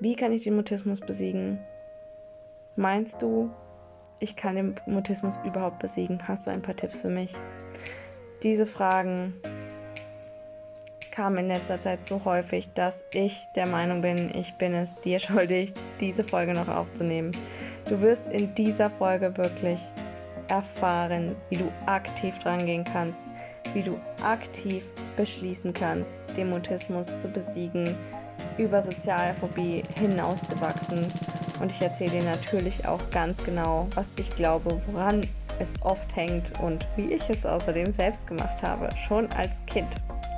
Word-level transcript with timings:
Wie 0.00 0.14
kann 0.14 0.32
ich 0.32 0.44
den 0.44 0.54
Mutismus 0.54 1.00
besiegen? 1.00 1.58
Meinst 2.76 3.20
du, 3.20 3.50
ich 4.20 4.36
kann 4.36 4.54
den 4.54 4.76
Mutismus 4.86 5.36
überhaupt 5.44 5.80
besiegen? 5.80 6.26
Hast 6.28 6.46
du 6.46 6.52
ein 6.52 6.62
paar 6.62 6.76
Tipps 6.76 7.00
für 7.00 7.08
mich? 7.08 7.34
Diese 8.44 8.64
Fragen 8.64 9.34
kamen 11.10 11.38
in 11.38 11.48
letzter 11.48 11.80
Zeit 11.80 11.98
so 12.08 12.24
häufig, 12.24 12.68
dass 12.74 13.02
ich 13.12 13.36
der 13.56 13.66
Meinung 13.66 14.00
bin, 14.00 14.30
ich 14.36 14.54
bin 14.54 14.72
es 14.72 14.94
dir 15.02 15.18
schuldig, 15.18 15.74
diese 15.98 16.22
Folge 16.22 16.52
noch 16.52 16.68
aufzunehmen. 16.68 17.32
Du 17.88 18.00
wirst 18.00 18.28
in 18.28 18.54
dieser 18.54 18.90
Folge 18.90 19.36
wirklich 19.36 19.80
erfahren, 20.46 21.34
wie 21.48 21.56
du 21.56 21.72
aktiv 21.86 22.38
drangehen 22.38 22.84
kannst, 22.84 23.18
wie 23.74 23.82
du 23.82 23.98
aktiv 24.22 24.84
beschließen 25.16 25.72
kannst, 25.72 26.08
den 26.36 26.50
Mutismus 26.50 27.06
zu 27.20 27.26
besiegen, 27.28 27.96
über 28.58 28.82
Sozialphobie 28.82 29.84
hinauszuwachsen. 29.94 31.06
Und 31.60 31.70
ich 31.70 31.80
erzähle 31.80 32.10
dir 32.10 32.22
natürlich 32.24 32.86
auch 32.86 33.00
ganz 33.10 33.42
genau, 33.44 33.88
was 33.94 34.06
ich 34.16 34.30
glaube, 34.30 34.80
woran 34.86 35.26
es 35.58 35.68
oft 35.80 36.14
hängt 36.14 36.58
und 36.60 36.86
wie 36.96 37.12
ich 37.12 37.28
es 37.30 37.44
außerdem 37.44 37.92
selbst 37.92 38.26
gemacht 38.26 38.62
habe, 38.62 38.88
schon 38.96 39.30
als 39.32 39.50
Kind. 39.66 39.88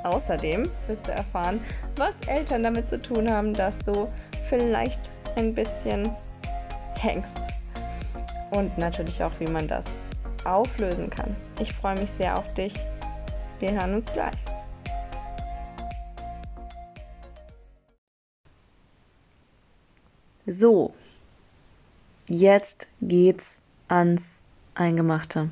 Außerdem 0.03 0.69
wirst 0.87 1.07
du 1.07 1.11
erfahren, 1.11 1.59
was 1.97 2.15
Eltern 2.27 2.63
damit 2.63 2.89
zu 2.89 2.99
tun 2.99 3.29
haben, 3.29 3.53
dass 3.53 3.77
du 3.79 4.05
vielleicht 4.49 4.99
ein 5.35 5.53
bisschen 5.53 6.09
hängst. 6.97 7.29
Und 8.49 8.75
natürlich 8.77 9.23
auch, 9.23 9.31
wie 9.39 9.47
man 9.47 9.67
das 9.67 9.85
auflösen 10.43 11.09
kann. 11.09 11.35
Ich 11.59 11.71
freue 11.73 11.97
mich 11.99 12.09
sehr 12.09 12.37
auf 12.37 12.53
dich. 12.55 12.73
Wir 13.59 13.71
hören 13.71 13.95
uns 13.95 14.11
gleich. 14.11 14.50
So, 20.51 20.93
jetzt 22.27 22.85
geht's 23.01 23.45
ans 23.87 24.21
Eingemachte. 24.75 25.49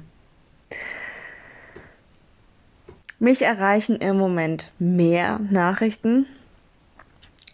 Mich 3.18 3.44
erreichen 3.44 3.96
im 3.98 4.18
Moment 4.18 4.72
mehr 4.78 5.40
Nachrichten, 5.40 6.26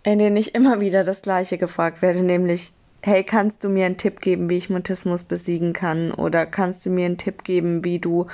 in 0.04 0.18
denen 0.18 0.38
ich 0.38 0.56
immer 0.56 0.80
wieder 0.80 1.04
das 1.04 1.22
Gleiche 1.22 1.60
gefragt 1.60 2.02
werde, 2.02 2.24
nämlich, 2.24 2.72
hey, 3.04 3.24
kannst 3.24 3.64
du 3.64 3.70
mir 3.70 3.86
einen 3.86 3.98
Tipp 3.98 4.22
geben, 4.22 4.50
wie 4.50 4.58
ich 4.58 4.72
Mutismus 4.72 5.24
besiegen 5.24 5.74
kann? 5.74 6.12
Oder 6.12 6.48
kannst 6.48 6.84
du 6.86 6.90
mir 6.90 7.06
einen 7.06 7.20
Tipp 7.20 7.44
geben, 7.44 7.84
wie 7.84 8.00
du 8.00 8.26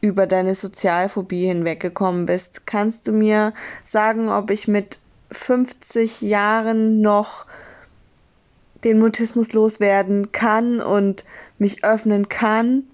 über 0.00 0.28
deine 0.28 0.54
Sozialphobie 0.54 1.46
hinweggekommen 1.46 2.26
bist? 2.26 2.66
Kannst 2.66 3.08
du 3.08 3.12
mir 3.12 3.52
sagen, 3.84 4.28
ob 4.28 4.50
ich 4.50 4.68
mit 4.68 5.00
50 5.32 6.20
Jahren 6.20 7.00
noch 7.00 7.46
den 8.84 8.98
Mutismus 8.98 9.52
loswerden 9.52 10.32
kann 10.32 10.80
und 10.80 11.24
mich 11.58 11.84
öffnen 11.84 12.28
kann? 12.28 12.84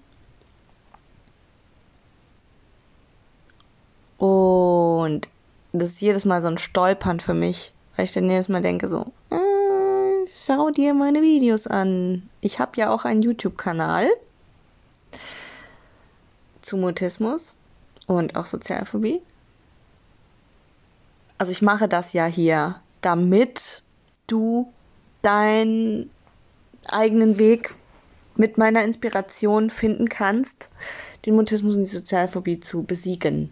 Und 4.17 5.27
das 5.73 5.89
ist 5.89 6.01
jedes 6.01 6.25
Mal 6.25 6.41
so 6.41 6.47
ein 6.47 6.57
Stolpern 6.57 7.19
für 7.19 7.33
mich, 7.33 7.71
weil 7.95 8.05
ich 8.05 8.13
dann 8.13 8.29
jedes 8.29 8.49
Mal 8.49 8.61
denke 8.61 8.89
so, 8.89 9.11
äh, 9.29 10.27
schau 10.27 10.71
dir 10.71 10.93
meine 10.93 11.21
Videos 11.21 11.67
an. 11.67 12.29
Ich 12.41 12.59
habe 12.59 12.71
ja 12.75 12.89
auch 12.89 13.05
einen 13.05 13.21
YouTube-Kanal 13.21 14.09
zu 16.61 16.77
Mutismus 16.77 17.55
und 18.07 18.35
auch 18.35 18.45
Sozialphobie. 18.45 19.21
Also 21.37 21.51
ich 21.51 21.61
mache 21.61 21.87
das 21.87 22.13
ja 22.13 22.25
hier, 22.25 22.81
damit 23.01 23.83
du 24.25 24.73
deinen 25.21 26.09
eigenen 26.85 27.37
Weg 27.37 27.73
mit 28.35 28.57
meiner 28.57 28.83
Inspiration 28.83 29.69
finden 29.69 30.09
kannst, 30.09 30.69
den 31.25 31.35
Mutismus 31.35 31.75
und 31.75 31.81
die 31.81 31.87
Sozialphobie 31.87 32.59
zu 32.59 32.83
besiegen. 32.83 33.51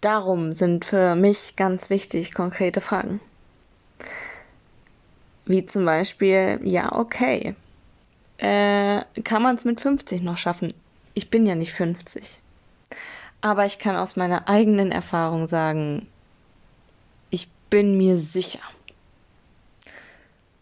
Darum 0.00 0.52
sind 0.52 0.84
für 0.84 1.16
mich 1.16 1.56
ganz 1.56 1.90
wichtig 1.90 2.32
konkrete 2.32 2.80
Fragen. 2.80 3.20
Wie 5.44 5.66
zum 5.66 5.84
Beispiel, 5.84 6.60
ja, 6.62 6.92
okay. 6.92 7.54
Äh, 8.38 9.02
kann 9.24 9.42
man 9.42 9.56
es 9.56 9.64
mit 9.64 9.80
50 9.80 10.22
noch 10.22 10.36
schaffen? 10.36 10.72
Ich 11.14 11.30
bin 11.30 11.46
ja 11.46 11.56
nicht 11.56 11.72
50. 11.72 12.40
Aber 13.40 13.66
ich 13.66 13.78
kann 13.78 13.96
aus 13.96 14.14
meiner 14.14 14.48
eigenen 14.48 14.92
Erfahrung 14.92 15.48
sagen, 15.48 16.06
ich 17.30 17.48
bin 17.70 17.96
mir 17.96 18.18
sicher. 18.18 18.60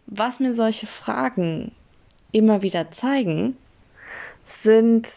Was 0.06 0.40
mir 0.40 0.54
solche 0.54 0.86
Fragen 0.86 1.72
immer 2.32 2.62
wieder 2.62 2.90
zeigen, 2.92 3.56
sind 4.62 5.08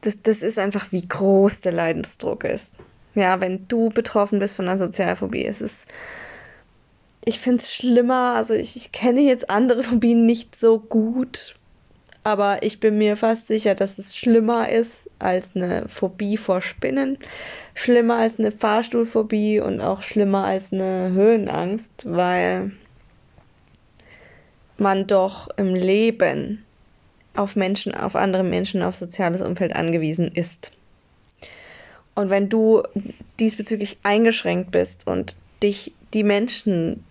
das, 0.00 0.22
das 0.22 0.38
ist 0.38 0.58
einfach, 0.58 0.92
wie 0.92 1.06
groß 1.06 1.60
der 1.60 1.72
Leidensdruck 1.72 2.44
ist. 2.44 2.74
Ja, 3.14 3.40
wenn 3.40 3.66
du 3.68 3.90
betroffen 3.90 4.38
bist 4.38 4.56
von 4.56 4.68
einer 4.68 4.78
Sozialphobie, 4.78 5.44
es 5.44 5.60
ist, 5.60 5.86
ich 7.24 7.40
finde 7.40 7.62
es 7.62 7.74
schlimmer, 7.74 8.34
also 8.34 8.54
ich, 8.54 8.76
ich 8.76 8.92
kenne 8.92 9.20
jetzt 9.20 9.50
andere 9.50 9.82
Phobien 9.84 10.24
nicht 10.24 10.56
so 10.56 10.78
gut, 10.78 11.56
aber 12.22 12.62
ich 12.62 12.80
bin 12.80 12.98
mir 12.98 13.16
fast 13.16 13.46
sicher, 13.46 13.74
dass 13.74 13.98
es 13.98 14.16
schlimmer 14.16 14.68
ist 14.68 15.10
als 15.18 15.56
eine 15.56 15.88
Phobie 15.88 16.36
vor 16.36 16.62
Spinnen, 16.62 17.18
schlimmer 17.74 18.16
als 18.16 18.38
eine 18.38 18.52
Fahrstuhlphobie 18.52 19.60
und 19.60 19.80
auch 19.80 20.02
schlimmer 20.02 20.44
als 20.44 20.72
eine 20.72 21.10
Höhenangst, 21.12 22.06
weil 22.06 22.72
man 24.80 25.06
doch 25.06 25.48
im 25.56 25.74
Leben 25.74 26.64
auf 27.34 27.56
Menschen, 27.56 27.94
auf 27.94 28.16
andere 28.16 28.44
Menschen, 28.44 28.82
auf 28.82 28.96
soziales 28.96 29.42
Umfeld 29.42 29.74
angewiesen 29.74 30.32
ist. 30.32 30.72
Und 32.14 32.30
wenn 32.30 32.48
du 32.48 32.82
diesbezüglich 33.38 33.98
eingeschränkt 34.02 34.72
bist 34.72 35.06
und 35.06 35.36
dich 35.62 35.92
die 36.14 36.24
Menschen, 36.24 37.04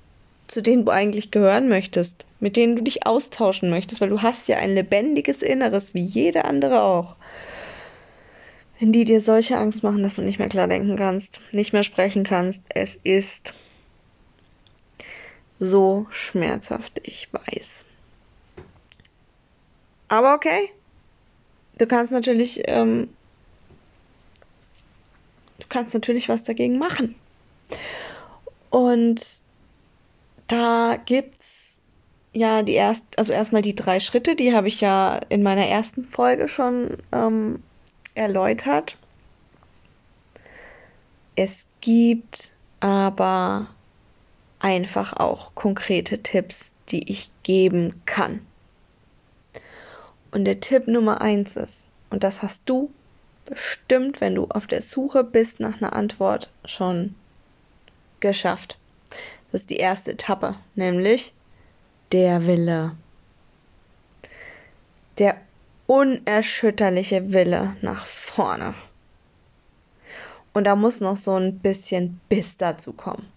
zu 0.48 0.62
denen 0.62 0.86
du 0.86 0.92
eigentlich 0.92 1.32
gehören 1.32 1.70
möchtest, 1.70 2.26
mit 2.40 2.56
denen 2.56 2.76
du 2.76 2.84
dich 2.84 3.06
austauschen 3.06 3.70
möchtest, 3.70 4.02
weil 4.02 4.10
du 4.10 4.22
hast 4.22 4.48
ja 4.48 4.58
ein 4.58 4.76
lebendiges 4.76 5.42
Inneres, 5.42 5.94
wie 5.94 6.04
jede 6.04 6.46
andere 6.46 6.82
auch, 6.82 7.16
wenn 8.80 8.92
die 8.92 9.06
dir 9.06 9.22
solche 9.22 9.58
Angst 9.58 9.82
machen, 9.82 10.04
dass 10.04 10.16
du 10.16 10.22
nicht 10.22 10.40
mehr 10.40 10.50
klar 10.50 10.68
denken 10.68 10.98
kannst, 10.98 11.42
nicht 11.52 11.74
mehr 11.74 11.84
sprechen 11.84 12.24
kannst, 12.24 12.60
es 12.70 12.96
ist 13.04 13.54
so 15.60 16.08
schmerzhaft, 16.12 17.00
ich 17.04 17.30
weiß. 17.32 17.86
Aber 20.08 20.36
okay. 20.36 20.72
Du 21.78 21.86
kannst 21.86 22.12
natürlich, 22.12 22.62
ähm, 22.66 23.10
du 25.60 25.66
kannst 25.70 25.94
natürlich 25.94 26.30
was 26.30 26.44
dagegen 26.44 26.78
machen. 26.78 27.16
Und 28.70 29.42
da 30.48 30.98
gibt's 31.06 31.54
ja 32.34 32.64
die 32.64 32.74
erst, 32.74 33.04
also 33.18 33.34
erstmal 33.34 33.62
die 33.62 33.76
drei 33.76 34.00
Schritte, 34.00 34.36
die 34.36 34.54
habe 34.54 34.68
ich 34.68 34.82
ja 34.82 35.20
in 35.30 35.44
meiner 35.44 35.66
ersten 35.66 36.06
Folge 36.06 36.48
schon 36.48 36.98
ähm, 37.12 37.64
erläutert. 38.16 38.98
Es 41.36 41.66
gibt 41.82 42.52
aber 42.80 43.68
einfach 44.68 45.14
auch 45.14 45.56
konkrete 45.56 46.22
Tipps, 46.22 46.72
die 46.90 47.10
ich 47.10 47.30
geben 47.44 48.02
kann. 48.06 48.46
Und 50.32 50.44
der 50.44 50.60
Tipp 50.60 50.90
Nummer 50.90 51.22
eins 51.22 51.56
ist, 51.56 51.74
und 52.10 52.26
das 52.26 52.42
hast 52.42 52.64
du 52.66 52.92
bestimmt, 53.46 54.20
wenn 54.20 54.36
du 54.36 54.48
auf 54.50 54.68
der 54.68 54.82
Suche 54.82 55.24
bist 55.24 55.62
nach 55.62 55.78
einer 55.78 55.94
Antwort, 55.94 56.52
schon 56.66 57.16
geschafft. 58.20 58.78
Das 59.54 59.62
ist 59.62 59.70
die 59.70 59.78
erste 59.78 60.12
Etappe, 60.12 60.56
nämlich 60.76 61.32
der 62.12 62.46
Wille. 62.46 62.92
Der 65.18 65.38
unerschütterliche 65.88 67.32
Wille 67.32 67.78
nach 67.82 68.06
vorne. 68.06 68.74
Und 70.54 70.66
da 70.66 70.76
muss 70.76 71.00
noch 71.00 71.16
so 71.16 71.36
ein 71.36 71.60
bisschen 71.60 72.20
Biss 72.28 72.58
dazu 72.58 72.92
kommen. 72.92 73.32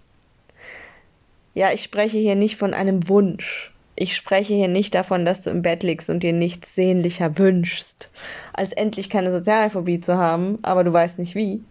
Ja, 1.55 1.73
ich 1.73 1.82
spreche 1.82 2.19
hier 2.19 2.37
nicht 2.37 2.56
von 2.56 2.75
einem 2.75 3.08
Wunsch, 3.08 3.73
ich 3.97 4.17
spreche 4.17 4.55
hier 4.55 4.69
nicht 4.69 4.94
davon, 4.94 5.26
dass 5.26 5.43
du 5.43 5.50
im 5.50 5.61
Bett 5.61 5.82
liegst 5.82 6.08
und 6.08 6.23
dir 6.23 6.32
nichts 6.32 6.75
sehnlicher 6.75 7.37
wünschst, 7.37 8.11
als 8.55 8.73
endlich 8.73 9.11
keine 9.11 9.31
Sozialphobie 9.31 10.00
zu 10.00 10.17
haben, 10.17 10.58
aber 10.62 10.85
du 10.85 10.93
weißt 10.93 11.19
nicht 11.19 11.35
wie, 11.35 11.62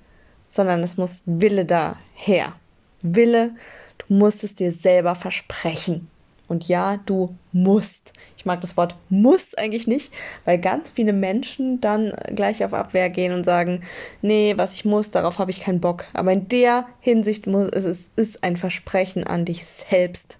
sondern 0.51 0.83
es 0.83 0.95
muss 0.95 1.23
Wille 1.25 1.65
daher. 1.65 2.53
Wille, 3.01 3.55
du 3.97 4.13
musst 4.13 4.43
es 4.43 4.53
dir 4.53 4.71
selber 4.71 5.15
versprechen. 5.15 6.07
Und 6.49 6.67
ja, 6.67 6.97
du 7.05 7.35
musst. 7.51 8.11
Ich 8.35 8.45
mag 8.45 8.59
das 8.61 8.75
Wort 8.75 8.95
muss 9.09 9.53
eigentlich 9.53 9.85
nicht, 9.85 10.11
weil 10.45 10.57
ganz 10.57 10.89
viele 10.89 11.13
Menschen 11.13 11.79
dann 11.79 12.11
gleich 12.35 12.65
auf 12.65 12.73
Abwehr 12.73 13.09
gehen 13.09 13.33
und 13.33 13.43
sagen, 13.43 13.83
nee, 14.21 14.55
was 14.57 14.73
ich 14.73 14.83
muss, 14.83 15.11
darauf 15.11 15.37
habe 15.37 15.51
ich 15.51 15.61
keinen 15.61 15.79
Bock. 15.79 16.05
Aber 16.13 16.33
in 16.33 16.47
der 16.47 16.87
Hinsicht 17.01 17.45
muss 17.45 17.69
es 17.71 17.99
ist 18.15 18.43
ein 18.43 18.57
Versprechen 18.57 19.23
an 19.25 19.45
dich 19.45 19.63
selbst. 19.65 20.39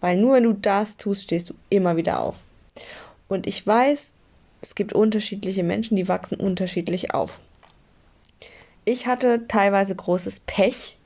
Weil 0.00 0.18
nur 0.18 0.34
wenn 0.34 0.44
du 0.44 0.52
das 0.52 0.98
tust, 0.98 1.22
stehst 1.22 1.48
du 1.48 1.54
immer 1.70 1.96
wieder 1.96 2.20
auf. 2.20 2.36
Und 3.28 3.46
ich 3.46 3.66
weiß, 3.66 4.10
es 4.60 4.74
gibt 4.74 4.92
unterschiedliche 4.92 5.62
Menschen, 5.62 5.96
die 5.96 6.08
wachsen 6.08 6.34
unterschiedlich 6.34 7.14
auf. 7.14 7.40
Ich 8.84 9.06
hatte 9.06 9.46
teilweise 9.48 9.94
großes 9.94 10.40
Pech 10.40 10.98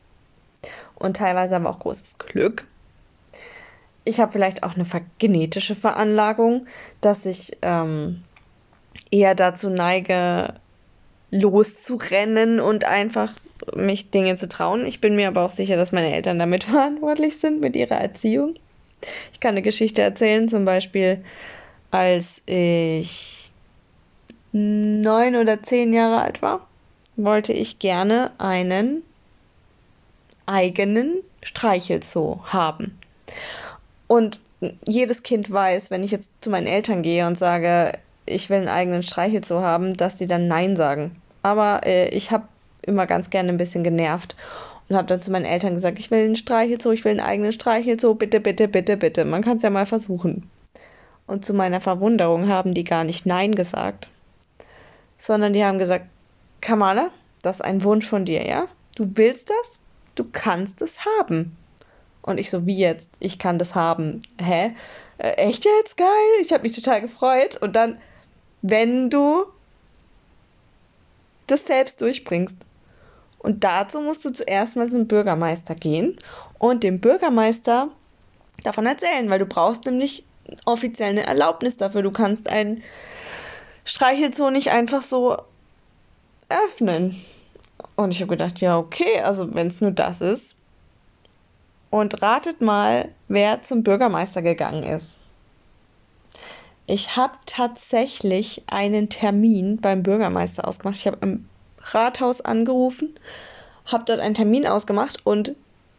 und 0.97 1.19
teilweise 1.19 1.55
aber 1.55 1.71
auch 1.71 1.79
großes 1.79 2.19
Glück 2.19 2.67
ich 4.07 4.21
habe 4.21 4.33
vielleicht 4.33 4.63
auch 4.63 4.75
eine 4.75 4.87
genetische 5.19 5.75
Veranlagung, 5.75 6.67
dass 7.01 7.27
ich 7.27 7.59
ähm, 7.63 8.23
eher 9.11 9.35
dazu 9.35 9.69
neige, 9.69 10.55
loszurennen 11.31 12.61
und 12.61 12.85
einfach 12.85 13.35
mich 13.75 14.11
Dinge 14.11 14.39
zu 14.39 14.49
trauen. 14.49 14.87
Ich 14.87 15.01
bin 15.01 15.17
mir 15.17 15.29
aber 15.29 15.45
auch 15.45 15.51
sicher, 15.51 15.77
dass 15.77 15.93
meine 15.93 16.15
Eltern 16.15 16.39
damit 16.39 16.65
verantwortlich 16.65 17.39
sind 17.41 17.61
mit 17.61 17.75
ihrer 17.75 17.97
Erziehung. 17.97 18.55
Ich 19.33 19.41
kann 19.41 19.51
eine 19.51 19.63
Geschichte 19.63 20.03
erzählen, 20.03 20.49
zum 20.49 20.65
Beispiel 20.65 21.25
als 21.91 22.41
ich 22.47 23.51
neun 24.53 25.37
oder 25.37 25.63
zehn 25.63 25.93
Jahre 25.93 26.23
alt 26.23 26.43
war, 26.43 26.67
wollte 27.17 27.53
ich 27.53 27.79
gerne 27.79 28.31
einen 28.39 29.03
eigenen 30.47 31.23
Streichelzoo 31.43 32.41
haben. 32.45 32.99
Und 34.07 34.41
jedes 34.87 35.23
Kind 35.23 35.51
weiß, 35.51 35.91
wenn 35.91 36.03
ich 36.03 36.11
jetzt 36.11 36.31
zu 36.41 36.51
meinen 36.51 36.67
Eltern 36.67 37.03
gehe 37.03 37.27
und 37.27 37.39
sage, 37.39 37.99
ich 38.25 38.51
will 38.51 38.59
einen 38.59 38.69
eigenen 38.69 39.03
Streichelzoo 39.03 39.61
haben, 39.61 39.97
dass 39.97 40.17
die 40.17 40.27
dann 40.27 40.49
Nein 40.49 40.77
sagen. 40.77 41.17
Aber 41.43 41.87
äh, 41.87 42.09
ich 42.09 42.31
habe 42.31 42.49
immer 42.83 43.07
ganz 43.07 43.31
gerne 43.31 43.51
ein 43.51 43.59
bisschen 43.59 43.85
genervt 43.85 44.37
und 44.89 44.97
habe 44.97 45.07
dann 45.07 45.23
zu 45.23 45.31
meinen 45.31 45.45
Eltern 45.45 45.75
gesagt, 45.75 45.99
ich 45.99 46.11
will 46.11 46.25
einen 46.25 46.37
Streichelzoo, 46.37 46.93
ich 46.93 47.05
will 47.05 47.11
einen 47.13 47.21
eigenen 47.21 47.53
Streichelzoo, 47.53 48.15
bitte, 48.15 48.41
bitte, 48.41 48.69
bitte, 48.69 48.97
bitte. 48.97 49.25
Man 49.25 49.43
kann 49.43 49.59
es 49.59 49.63
ja 49.63 49.71
mal 49.71 49.87
versuchen. 49.87 50.49
Und 51.27 51.45
zu 51.45 51.55
meiner 51.55 51.81
Verwunderung 51.81 52.49
haben 52.49 52.75
die 52.75 52.85
gar 52.85 53.05
nicht 53.05 53.27
Nein 53.27 53.55
gesagt, 53.55 54.09
sondern 55.19 55.53
die 55.53 55.65
haben 55.65 55.79
gesagt, 55.79 56.07
Kamala, 56.61 57.11
das 57.43 57.57
ist 57.57 57.63
ein 57.63 57.83
Wunsch 57.85 58.07
von 58.07 58.25
dir, 58.25 58.47
ja? 58.47 58.67
Du 58.95 59.11
willst 59.15 59.51
das? 59.51 59.81
Du 60.15 60.25
kannst 60.33 60.81
es 60.83 60.99
haben. 61.05 61.57
Und 62.27 62.39
ich 62.39 62.51
so, 62.51 62.67
wie 62.67 62.77
jetzt? 62.77 63.09
Ich 63.19 63.39
kann 63.39 63.59
das 63.59 63.75
haben. 63.75 64.21
Hä? 64.39 64.75
Äh, 65.19 65.31
echt 65.37 65.65
jetzt? 65.65 65.97
Geil. 65.97 66.07
Ich 66.43 66.53
habe 66.53 66.65
mich 66.65 66.75
total 66.75 67.01
gefreut. 67.01 67.57
Und 67.63 67.75
dann, 67.75 67.99
wenn 68.63 69.09
du 69.09 69.47
das 71.47 71.65
selbst 71.65 72.01
durchbringst. 72.01 72.57
Und 73.39 73.63
dazu 73.65 74.01
musst 74.01 74.25
du 74.25 74.31
zuerst 74.31 74.77
mal 74.77 74.91
zum 74.91 75.07
Bürgermeister 75.07 75.77
gehen 75.77 76.19
und 76.59 76.83
dem 76.83 77.01
Bürgermeister 77.01 77.91
davon 78.65 78.87
erzählen, 78.87 79.31
weil 79.31 79.39
du 79.39 79.47
brauchst 79.47 79.85
nämlich 79.87 80.25
offiziell 80.65 81.11
eine 81.11 81.27
Erlaubnis 81.27 81.77
dafür. 81.77 82.03
Du 82.03 82.11
kannst 82.11 82.49
ein 82.49 82.83
Streichelzoo 83.85 84.51
nicht 84.51 84.71
einfach 84.71 85.03
so 85.03 85.37
öffnen. 86.49 87.23
Und 87.95 88.11
ich 88.11 88.21
habe 88.21 88.31
gedacht, 88.31 88.59
ja, 88.59 88.79
okay, 88.79 89.21
also 89.21 89.55
wenn 89.55 89.69
es 89.69 89.81
nur 89.81 89.93
das 89.93 90.21
ist, 90.21 90.56
und 91.91 92.23
ratet 92.23 92.61
mal, 92.61 93.09
wer 93.29 93.63
zum 93.63 93.83
Bürgermeister 93.83 94.43
gegangen 94.43 94.83
ist. 94.83 95.07
Ich 96.87 97.17
habe 97.17 97.35
tatsächlich 97.47 98.63
einen 98.69 99.09
Termin 99.09 99.79
beim 99.79 100.03
Bürgermeister 100.03 100.67
ausgemacht. 100.69 100.97
Ich 100.97 101.07
habe 101.07 101.19
im 101.21 101.49
Rathaus 101.81 102.41
angerufen, 102.41 103.19
habe 103.87 104.05
dort 104.07 104.21
einen 104.21 104.35
Termin 104.35 104.67
ausgemacht 104.67 105.25
und 105.25 105.55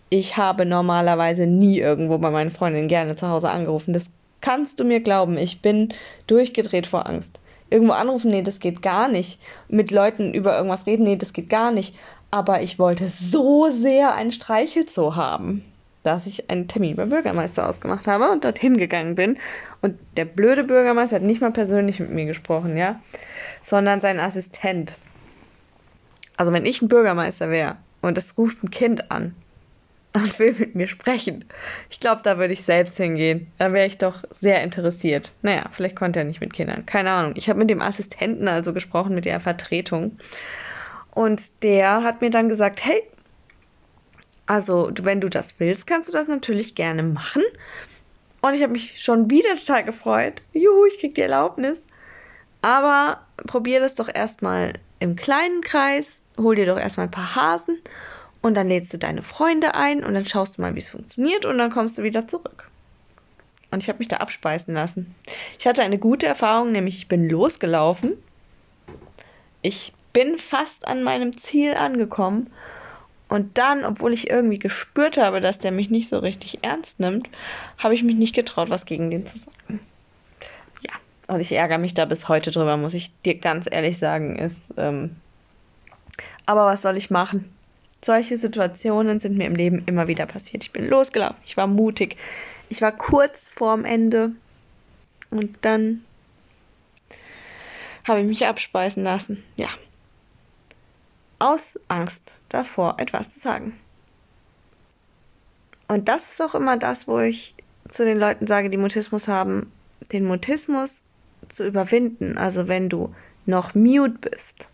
ich 0.09 0.37
habe 0.37 0.65
normalerweise 0.65 1.45
nie 1.45 1.79
irgendwo 1.79 2.17
bei 2.17 2.31
meinen 2.31 2.51
Freundinnen 2.51 2.87
gerne 2.87 3.17
zu 3.17 3.27
Hause 3.27 3.49
angerufen. 3.49 3.93
Das 3.93 4.05
kannst 4.39 4.79
du 4.79 4.85
mir 4.85 5.01
glauben. 5.01 5.37
Ich 5.37 5.61
bin 5.61 5.93
durchgedreht 6.27 6.87
vor 6.87 7.05
Angst. 7.07 7.39
Irgendwo 7.69 7.93
anrufen, 7.93 8.31
nee, 8.31 8.41
das 8.41 8.59
geht 8.59 8.81
gar 8.81 9.09
nicht. 9.09 9.39
Mit 9.67 9.91
Leuten 9.91 10.33
über 10.33 10.55
irgendwas 10.55 10.85
reden, 10.85 11.03
nee, 11.03 11.17
das 11.17 11.33
geht 11.33 11.49
gar 11.49 11.71
nicht. 11.71 11.95
Aber 12.31 12.61
ich 12.61 12.79
wollte 12.79 13.09
so 13.29 13.69
sehr 13.71 14.13
ein 14.13 14.31
Streichelzoo 14.31 15.15
haben 15.15 15.65
dass 16.07 16.25
ich 16.25 16.49
einen 16.49 16.69
Termin 16.69 16.95
beim 16.95 17.09
Bürgermeister 17.09 17.67
ausgemacht 17.67 18.07
habe 18.07 18.31
und 18.31 18.45
dorthin 18.45 18.77
gegangen 18.77 19.15
bin. 19.15 19.37
Und 19.81 19.99
der 20.15 20.23
blöde 20.23 20.63
Bürgermeister 20.63 21.17
hat 21.17 21.23
nicht 21.23 21.41
mal 21.41 21.51
persönlich 21.51 21.99
mit 21.99 22.11
mir 22.11 22.25
gesprochen, 22.25 22.77
ja, 22.77 23.01
sondern 23.63 23.99
sein 23.99 24.19
Assistent. 24.19 24.97
Also 26.37 26.53
wenn 26.53 26.65
ich 26.65 26.81
ein 26.81 26.87
Bürgermeister 26.87 27.49
wäre 27.49 27.75
und 28.01 28.17
es 28.17 28.37
ruft 28.37 28.63
ein 28.63 28.71
Kind 28.71 29.11
an 29.11 29.35
und 30.13 30.39
will 30.39 30.55
mit 30.57 30.75
mir 30.75 30.87
sprechen, 30.87 31.43
ich 31.89 31.99
glaube, 31.99 32.21
da 32.23 32.37
würde 32.37 32.53
ich 32.53 32.63
selbst 32.63 32.95
hingehen. 32.95 33.51
Da 33.57 33.73
wäre 33.73 33.85
ich 33.85 33.97
doch 33.97 34.23
sehr 34.39 34.63
interessiert. 34.63 35.33
Naja, 35.41 35.65
vielleicht 35.73 35.97
konnte 35.97 36.19
er 36.19 36.25
nicht 36.25 36.39
mit 36.39 36.53
Kindern. 36.53 36.85
Keine 36.85 37.11
Ahnung. 37.11 37.33
Ich 37.35 37.49
habe 37.49 37.59
mit 37.59 37.69
dem 37.69 37.81
Assistenten 37.81 38.47
also 38.47 38.71
gesprochen, 38.71 39.13
mit 39.13 39.25
der 39.25 39.41
Vertretung. 39.41 40.19
Und 41.11 41.41
der 41.63 42.03
hat 42.03 42.21
mir 42.21 42.29
dann 42.29 42.47
gesagt, 42.47 42.85
hey, 42.85 43.03
also, 44.47 44.89
wenn 45.01 45.19
du 45.21 45.29
das 45.29 45.59
willst, 45.59 45.85
kannst 45.85 46.07
du 46.07 46.13
das 46.13 46.29
natürlich 46.29 46.73
gerne 46.73 47.03
machen. 47.03 47.43
Und 48.41 48.53
ich 48.53 48.63
habe 48.63 48.73
mich 48.73 49.01
schon 49.01 49.29
wieder 49.29 49.57
total 49.57 49.83
gefreut. 49.83 50.41
Juhu, 50.53 50.85
ich 50.85 50.99
krieg 50.99 51.15
die 51.15 51.21
Erlaubnis. 51.21 51.77
Aber 52.61 53.21
probier 53.45 53.81
das 53.81 53.93
doch 53.93 54.13
erstmal 54.13 54.73
im 54.99 55.17
kleinen 55.17 55.61
Kreis. 55.61 56.07
Hol 56.37 56.55
dir 56.55 56.65
doch 56.65 56.79
erstmal 56.79 57.07
ein 57.07 57.11
paar 57.11 57.35
Hasen. 57.35 57.77
Und 58.41 58.53
dann 58.55 58.69
lädst 58.69 58.93
du 58.93 58.97
deine 58.97 59.21
Freunde 59.21 59.75
ein 59.75 60.03
und 60.03 60.13
dann 60.13 60.25
schaust 60.25 60.57
du 60.57 60.61
mal, 60.61 60.75
wie 60.75 60.79
es 60.79 60.89
funktioniert 60.89 61.45
und 61.45 61.57
dann 61.57 61.71
kommst 61.71 61.97
du 61.97 62.03
wieder 62.03 62.27
zurück. 62.27 62.69
Und 63.71 63.83
ich 63.83 63.89
habe 63.89 63.99
mich 63.99 64.07
da 64.07 64.17
abspeisen 64.17 64.73
lassen. 64.73 65.13
Ich 65.59 65.67
hatte 65.67 65.81
eine 65.81 65.97
gute 65.97 66.25
Erfahrung, 66.25 66.71
nämlich 66.71 66.99
ich 66.99 67.07
bin 67.09 67.29
losgelaufen. 67.29 68.13
Ich 69.61 69.91
bin 70.13 70.37
fast 70.37 70.87
an 70.87 71.03
meinem 71.03 71.37
Ziel 71.37 71.73
angekommen 71.73 72.49
und 73.29 73.57
dann, 73.57 73.83
obwohl 73.83 74.13
ich 74.13 74.29
irgendwie 74.29 74.59
gespürt 74.59 75.17
habe, 75.17 75.41
dass 75.41 75.59
der 75.59 75.71
mich 75.71 75.89
nicht 75.89 76.09
so 76.09 76.19
richtig 76.19 76.59
ernst 76.63 76.99
nimmt, 76.99 77.27
habe 77.77 77.93
ich 77.93 78.03
mich 78.03 78.15
nicht 78.15 78.33
getraut, 78.33 78.69
was 78.69 78.85
gegen 78.85 79.11
den 79.11 79.25
zu 79.25 79.37
sagen. 79.37 79.79
Ja, 80.81 80.93
und 81.27 81.41
ich 81.41 81.51
ärgere 81.51 81.77
mich 81.77 81.93
da 81.93 82.05
bis 82.05 82.29
heute 82.29 82.51
drüber, 82.51 82.77
muss 82.77 82.93
ich 82.93 83.11
dir 83.23 83.35
ganz 83.35 83.67
ehrlich 83.69 83.97
sagen. 83.97 84.37
Ist, 84.37 84.61
ähm 84.77 85.17
aber 86.45 86.65
was 86.65 86.81
soll 86.81 86.95
ich 86.95 87.09
machen? 87.09 87.53
Solche 88.01 88.37
Situationen 88.37 89.19
sind 89.19 89.37
mir 89.37 89.47
im 89.47 89.55
Leben 89.55 89.83
immer 89.85 90.07
wieder 90.07 90.25
passiert. 90.25 90.63
Ich 90.63 90.71
bin 90.71 90.87
losgelaufen, 90.87 91.35
ich 91.45 91.57
war 91.57 91.67
mutig, 91.67 92.15
ich 92.69 92.81
war 92.81 92.93
kurz 92.93 93.49
vorm 93.49 93.83
Ende 93.83 94.31
und 95.29 95.57
dann 95.61 96.03
habe 98.05 98.21
ich 98.21 98.25
mich 98.25 98.45
abspeisen 98.45 99.03
lassen. 99.03 99.43
Ja, 99.57 99.67
aus 101.39 101.79
Angst 101.87 102.31
davor, 102.49 102.95
etwas 102.97 103.29
zu 103.29 103.39
sagen. 103.39 103.79
Und 105.87 106.09
das 106.09 106.23
ist 106.23 106.41
auch 106.41 106.55
immer 106.55 106.77
das, 106.77 107.07
wo 107.07 107.19
ich 107.19 107.55
zu 107.89 108.03
den 108.03 108.19
Leuten 108.19 108.47
sage, 108.47 108.69
die 108.69 108.77
Mutismus 108.77 109.27
haben, 109.27 109.71
den 110.11 110.25
Mutismus 110.25 110.91
zu 111.49 111.65
überwinden. 111.65 112.37
Also 112.37 112.67
wenn 112.67 112.89
du 112.89 113.13
noch 113.45 113.75
mute 113.75 114.17
bist, 114.29 114.67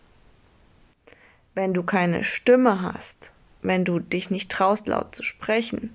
wenn 1.54 1.72
du 1.72 1.84
keine 1.84 2.24
Stimme 2.24 2.82
hast, 2.82 3.30
wenn 3.62 3.84
du 3.84 4.00
dich 4.00 4.30
nicht 4.30 4.50
traust, 4.50 4.88
laut 4.88 5.14
zu 5.14 5.22
sprechen, 5.22 5.94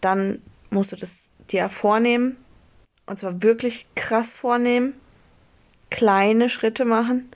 dann 0.00 0.40
musst 0.70 0.92
du 0.92 0.96
das 0.96 1.28
dir 1.50 1.68
vornehmen. 1.68 2.36
Und 3.06 3.18
zwar 3.18 3.42
wirklich 3.42 3.86
krass 3.96 4.32
vornehmen, 4.32 4.94
kleine 5.90 6.48
Schritte 6.48 6.84
machen 6.84 7.30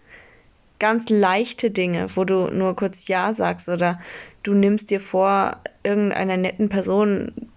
ganz 0.82 1.08
leichte 1.10 1.70
Dinge, 1.70 2.08
wo 2.16 2.24
du 2.24 2.48
nur 2.48 2.74
kurz 2.74 3.06
Ja 3.06 3.34
sagst 3.34 3.68
oder 3.68 4.00
du 4.42 4.52
nimmst 4.52 4.90
dir 4.90 5.00
vor, 5.00 5.58
irgendeiner 5.84 6.36
netten 6.36 6.68
Person 6.68 7.52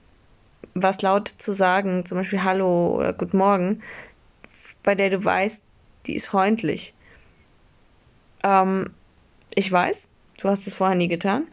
was 0.76 1.02
laut 1.02 1.34
zu 1.40 1.52
sagen, 1.52 2.06
zum 2.06 2.20
Beispiel 2.20 2.44
Hallo 2.44 2.98
oder 2.98 3.14
Guten 3.14 3.38
Morgen, 3.38 3.82
bei 4.84 4.94
der 4.94 5.10
du 5.10 5.26
weißt, 5.26 5.60
die 6.06 6.16
ist 6.16 6.28
freundlich. 6.28 6.94
Ähm, 8.44 8.92
ich 9.56 9.72
weiß, 9.72 10.08
du 10.40 10.48
hast 10.48 10.68
es 10.68 10.76
vorher 10.76 10.96
nie 10.96 11.08
getan. 11.08 11.48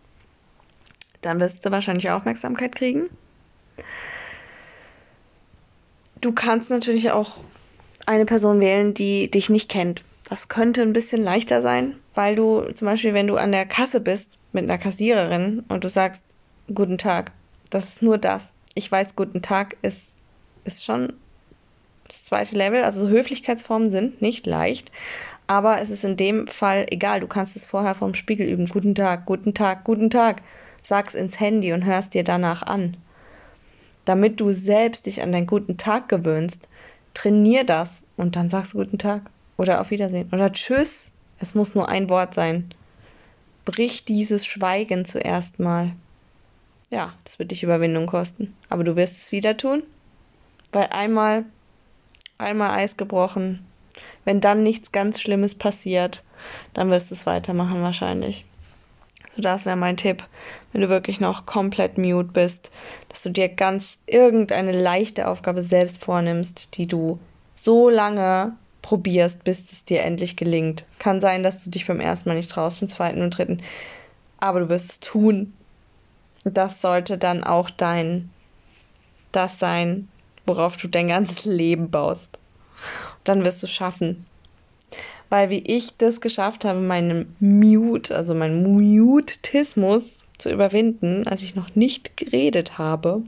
Dann 1.22 1.40
wirst 1.40 1.64
du 1.64 1.70
wahrscheinlich 1.70 2.10
Aufmerksamkeit 2.10 2.74
kriegen. 2.74 3.08
Du 6.20 6.32
kannst 6.32 6.68
natürlich 6.68 7.12
auch 7.12 7.38
eine 8.04 8.26
Person 8.26 8.60
wählen, 8.60 8.92
die 8.92 9.30
dich 9.30 9.48
nicht 9.48 9.70
kennt, 9.70 10.04
das 10.28 10.48
könnte 10.48 10.82
ein 10.82 10.92
bisschen 10.92 11.22
leichter 11.22 11.62
sein, 11.62 11.96
weil 12.14 12.36
du 12.36 12.62
zum 12.74 12.86
Beispiel, 12.86 13.14
wenn 13.14 13.26
du 13.26 13.36
an 13.36 13.52
der 13.52 13.66
Kasse 13.66 14.00
bist 14.00 14.38
mit 14.52 14.64
einer 14.64 14.78
Kassiererin 14.78 15.64
und 15.68 15.84
du 15.84 15.88
sagst, 15.88 16.22
guten 16.72 16.98
Tag, 16.98 17.32
das 17.70 17.84
ist 17.86 18.02
nur 18.02 18.18
das. 18.18 18.52
Ich 18.74 18.90
weiß, 18.90 19.16
guten 19.16 19.42
Tag 19.42 19.76
ist, 19.82 20.02
ist 20.64 20.84
schon 20.84 21.14
das 22.06 22.24
zweite 22.24 22.56
Level. 22.56 22.84
Also 22.84 23.08
Höflichkeitsformen 23.08 23.90
sind 23.90 24.22
nicht 24.22 24.46
leicht. 24.46 24.90
Aber 25.46 25.80
es 25.80 25.90
ist 25.90 26.04
in 26.04 26.16
dem 26.16 26.46
Fall 26.46 26.86
egal. 26.90 27.20
Du 27.20 27.26
kannst 27.26 27.56
es 27.56 27.66
vorher 27.66 27.94
vom 27.94 28.14
Spiegel 28.14 28.48
üben. 28.48 28.66
Guten 28.66 28.94
Tag, 28.94 29.26
guten 29.26 29.54
Tag, 29.54 29.84
guten 29.84 30.10
Tag. 30.10 30.42
Sag's 30.82 31.14
ins 31.14 31.38
Handy 31.38 31.72
und 31.72 31.84
hörst 31.84 32.14
dir 32.14 32.24
danach 32.24 32.62
an. 32.62 32.96
Damit 34.04 34.40
du 34.40 34.52
selbst 34.52 35.06
dich 35.06 35.22
an 35.22 35.32
deinen 35.32 35.46
guten 35.46 35.76
Tag 35.76 36.08
gewöhnst, 36.08 36.68
trainier 37.14 37.64
das 37.64 37.90
und 38.16 38.36
dann 38.36 38.50
sagst 38.50 38.74
du 38.74 38.78
guten 38.78 38.98
Tag 38.98 39.30
oder 39.62 39.80
auf 39.80 39.90
Wiedersehen 39.92 40.28
oder 40.32 40.52
tschüss. 40.52 41.08
Es 41.38 41.54
muss 41.54 41.76
nur 41.76 41.88
ein 41.88 42.10
Wort 42.10 42.34
sein. 42.34 42.74
Brich 43.64 44.04
dieses 44.04 44.44
Schweigen 44.44 45.04
zuerst 45.04 45.60
mal. 45.60 45.92
Ja, 46.90 47.14
das 47.22 47.38
wird 47.38 47.52
dich 47.52 47.62
Überwindung 47.62 48.06
kosten. 48.06 48.56
Aber 48.68 48.82
du 48.82 48.96
wirst 48.96 49.18
es 49.18 49.30
wieder 49.30 49.56
tun. 49.56 49.84
Weil 50.72 50.88
einmal, 50.88 51.44
einmal 52.38 52.72
Eis 52.72 52.96
gebrochen. 52.96 53.64
Wenn 54.24 54.40
dann 54.40 54.64
nichts 54.64 54.90
ganz 54.90 55.20
Schlimmes 55.20 55.54
passiert, 55.54 56.24
dann 56.74 56.90
wirst 56.90 57.10
du 57.10 57.14
es 57.14 57.24
weitermachen 57.24 57.82
wahrscheinlich. 57.82 58.44
So, 59.36 59.42
das 59.42 59.64
wäre 59.64 59.76
mein 59.76 59.96
Tipp, 59.96 60.24
wenn 60.72 60.80
du 60.80 60.88
wirklich 60.88 61.20
noch 61.20 61.46
komplett 61.46 61.98
mute 61.98 62.32
bist, 62.32 62.70
dass 63.10 63.22
du 63.22 63.30
dir 63.30 63.48
ganz 63.48 63.98
irgendeine 64.06 64.72
leichte 64.72 65.28
Aufgabe 65.28 65.62
selbst 65.62 65.98
vornimmst, 65.98 66.76
die 66.76 66.88
du 66.88 67.20
so 67.54 67.88
lange 67.88 68.56
probierst, 68.82 69.44
bis 69.44 69.72
es 69.72 69.84
dir 69.84 70.02
endlich 70.02 70.36
gelingt. 70.36 70.84
Kann 70.98 71.20
sein, 71.20 71.42
dass 71.42 71.64
du 71.64 71.70
dich 71.70 71.86
beim 71.86 72.00
ersten 72.00 72.28
Mal 72.28 72.34
nicht 72.34 72.50
traust, 72.50 72.80
beim 72.80 72.88
zweiten 72.88 73.22
und 73.22 73.36
dritten, 73.36 73.62
aber 74.38 74.60
du 74.60 74.68
wirst 74.68 74.90
es 74.90 75.00
tun. 75.00 75.54
Das 76.44 76.80
sollte 76.80 77.16
dann 77.18 77.44
auch 77.44 77.70
dein, 77.70 78.30
das 79.30 79.58
sein, 79.58 80.08
worauf 80.44 80.76
du 80.76 80.88
dein 80.88 81.08
ganzes 81.08 81.44
Leben 81.46 81.90
baust. 81.90 82.28
Dann 83.24 83.44
wirst 83.44 83.62
du 83.62 83.66
es 83.66 83.72
schaffen. 83.72 84.26
Weil 85.28 85.48
wie 85.48 85.62
ich 85.62 85.96
das 85.96 86.20
geschafft 86.20 86.64
habe, 86.64 86.80
meinen 86.80 87.34
Mute, 87.40 88.14
also 88.14 88.34
meinen 88.34 88.62
Mutismus 88.62 90.18
zu 90.36 90.50
überwinden, 90.50 91.26
als 91.26 91.42
ich 91.42 91.54
noch 91.54 91.74
nicht 91.74 92.16
geredet 92.16 92.76
habe, 92.76 93.22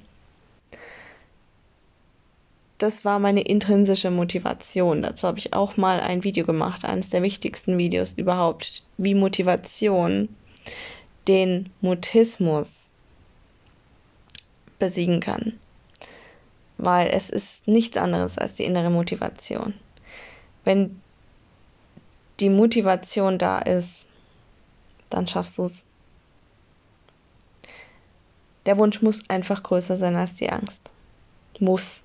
das 2.78 3.04
war 3.04 3.18
meine 3.18 3.42
intrinsische 3.42 4.10
Motivation. 4.10 5.02
Dazu 5.02 5.26
habe 5.26 5.38
ich 5.38 5.52
auch 5.52 5.76
mal 5.76 6.00
ein 6.00 6.24
Video 6.24 6.44
gemacht, 6.44 6.84
eines 6.84 7.10
der 7.10 7.22
wichtigsten 7.22 7.78
Videos 7.78 8.14
überhaupt, 8.14 8.82
wie 8.96 9.14
Motivation 9.14 10.28
den 11.28 11.70
Mutismus 11.80 12.68
besiegen 14.78 15.20
kann. 15.20 15.58
Weil 16.76 17.08
es 17.08 17.30
ist 17.30 17.66
nichts 17.66 17.96
anderes 17.96 18.36
als 18.38 18.54
die 18.54 18.64
innere 18.64 18.90
Motivation. 18.90 19.74
Wenn 20.64 21.00
die 22.40 22.50
Motivation 22.50 23.38
da 23.38 23.60
ist, 23.60 24.06
dann 25.10 25.28
schaffst 25.28 25.58
du 25.58 25.64
es. 25.64 25.86
Der 28.66 28.78
Wunsch 28.78 29.02
muss 29.02 29.28
einfach 29.28 29.62
größer 29.62 29.96
sein 29.96 30.16
als 30.16 30.34
die 30.34 30.50
Angst. 30.50 30.92
Muss. 31.60 32.03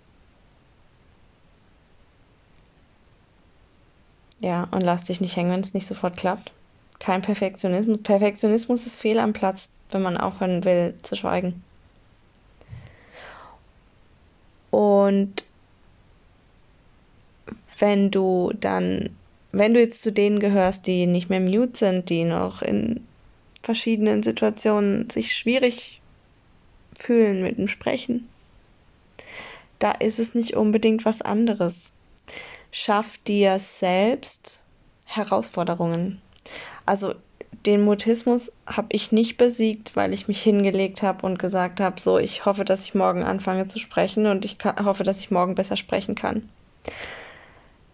Ja, 4.39 4.67
und 4.71 4.81
lass 4.81 5.03
dich 5.03 5.19
nicht 5.19 5.35
hängen, 5.35 5.51
wenn 5.51 5.61
es 5.61 5.73
nicht 5.73 5.87
sofort 5.87 6.17
klappt. 6.17 6.51
Kein 6.99 7.21
Perfektionismus. 7.21 8.01
Perfektionismus 8.03 8.85
ist 8.85 8.97
fehl 8.97 9.19
am 9.19 9.33
Platz, 9.33 9.69
wenn 9.91 10.01
man 10.01 10.17
aufhören 10.17 10.63
will 10.63 10.95
zu 11.01 11.15
schweigen. 11.15 11.63
Und 14.71 15.43
wenn 17.79 18.11
du 18.11 18.51
dann, 18.59 19.09
wenn 19.51 19.73
du 19.73 19.79
jetzt 19.79 20.01
zu 20.01 20.11
denen 20.11 20.39
gehörst, 20.39 20.85
die 20.87 21.07
nicht 21.07 21.29
mehr 21.29 21.39
mute 21.39 21.77
sind, 21.77 22.09
die 22.09 22.23
noch 22.23 22.61
in 22.61 23.05
verschiedenen 23.63 24.23
Situationen 24.23 25.09
sich 25.09 25.35
schwierig 25.35 26.01
fühlen 26.97 27.41
mit 27.41 27.57
dem 27.57 27.67
Sprechen, 27.67 28.27
da 29.79 29.91
ist 29.91 30.19
es 30.19 30.35
nicht 30.35 30.55
unbedingt 30.55 31.05
was 31.05 31.21
anderes 31.21 31.93
schaff 32.71 33.17
dir 33.19 33.59
selbst 33.59 34.61
Herausforderungen. 35.05 36.21
Also 36.85 37.13
den 37.65 37.83
Mutismus 37.83 38.51
habe 38.65 38.87
ich 38.91 39.11
nicht 39.11 39.37
besiegt, 39.37 39.95
weil 39.95 40.13
ich 40.13 40.27
mich 40.27 40.41
hingelegt 40.41 41.01
habe 41.01 41.25
und 41.25 41.39
gesagt 41.39 41.79
habe, 41.79 41.99
so, 41.99 42.17
ich 42.17 42.45
hoffe, 42.45 42.63
dass 42.63 42.85
ich 42.85 42.95
morgen 42.95 43.23
anfange 43.23 43.67
zu 43.67 43.79
sprechen 43.79 44.27
und 44.27 44.45
ich 44.45 44.57
hoffe, 44.83 45.03
dass 45.03 45.19
ich 45.19 45.31
morgen 45.31 45.55
besser 45.55 45.75
sprechen 45.75 46.15
kann. 46.15 46.47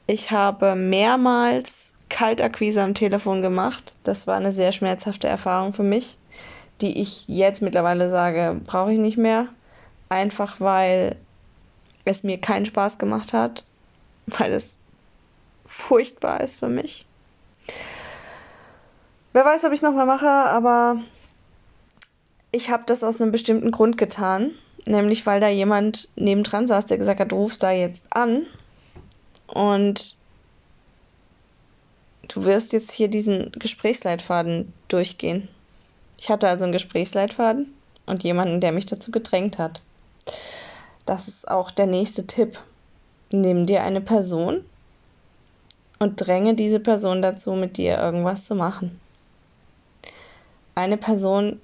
Ich 0.07 0.29
habe 0.29 0.75
mehrmals 0.75 1.89
Kaltakquise 2.09 2.81
am 2.81 2.93
Telefon 2.93 3.41
gemacht. 3.41 3.95
Das 4.03 4.27
war 4.27 4.35
eine 4.35 4.53
sehr 4.53 4.71
schmerzhafte 4.71 5.27
Erfahrung 5.27 5.73
für 5.73 5.83
mich, 5.83 6.17
die 6.81 7.01
ich 7.01 7.23
jetzt 7.27 7.61
mittlerweile 7.61 8.11
sage, 8.11 8.61
brauche 8.65 8.93
ich 8.93 8.99
nicht 8.99 9.17
mehr. 9.17 9.47
Einfach 10.09 10.59
weil 10.59 11.15
es 12.03 12.23
mir 12.23 12.39
keinen 12.39 12.67
Spaß 12.67 12.99
gemacht 12.99 13.33
hat 13.33 13.63
weil 14.27 14.53
es 14.53 14.73
furchtbar 15.67 16.41
ist 16.41 16.59
für 16.59 16.69
mich. 16.69 17.05
Wer 19.33 19.45
weiß, 19.45 19.65
ob 19.65 19.71
ich 19.71 19.79
es 19.79 19.83
nochmal 19.83 20.05
mache, 20.05 20.29
aber 20.29 20.97
ich 22.51 22.69
habe 22.69 22.83
das 22.85 23.03
aus 23.03 23.19
einem 23.19 23.31
bestimmten 23.31 23.71
Grund 23.71 23.97
getan. 23.97 24.51
Nämlich, 24.85 25.25
weil 25.25 25.41
da 25.41 25.49
jemand 25.49 26.09
nebendran 26.15 26.67
saß, 26.67 26.85
der 26.85 26.97
gesagt 26.97 27.19
hat, 27.19 27.31
du 27.31 27.37
rufst 27.37 27.63
da 27.63 27.71
jetzt 27.71 28.03
an 28.11 28.45
und 29.47 30.15
du 32.27 32.45
wirst 32.45 32.71
jetzt 32.71 32.91
hier 32.91 33.07
diesen 33.07 33.51
Gesprächsleitfaden 33.51 34.71
durchgehen. 34.87 35.49
Ich 36.19 36.29
hatte 36.29 36.47
also 36.47 36.63
einen 36.63 36.73
Gesprächsleitfaden 36.73 37.73
und 38.05 38.23
jemanden, 38.23 38.61
der 38.61 38.71
mich 38.71 38.85
dazu 38.85 39.11
gedrängt 39.11 39.57
hat. 39.57 39.81
Das 41.05 41.27
ist 41.27 41.47
auch 41.47 41.71
der 41.71 41.87
nächste 41.87 42.25
Tipp. 42.25 42.57
Nimm 43.31 43.65
dir 43.65 43.83
eine 43.83 44.01
Person 44.01 44.63
und 45.99 46.17
dränge 46.17 46.55
diese 46.55 46.79
Person 46.79 47.21
dazu, 47.21 47.53
mit 47.53 47.77
dir 47.77 47.97
irgendwas 47.97 48.45
zu 48.45 48.55
machen. 48.55 48.99
Eine 50.75 50.97
Person, 50.97 51.59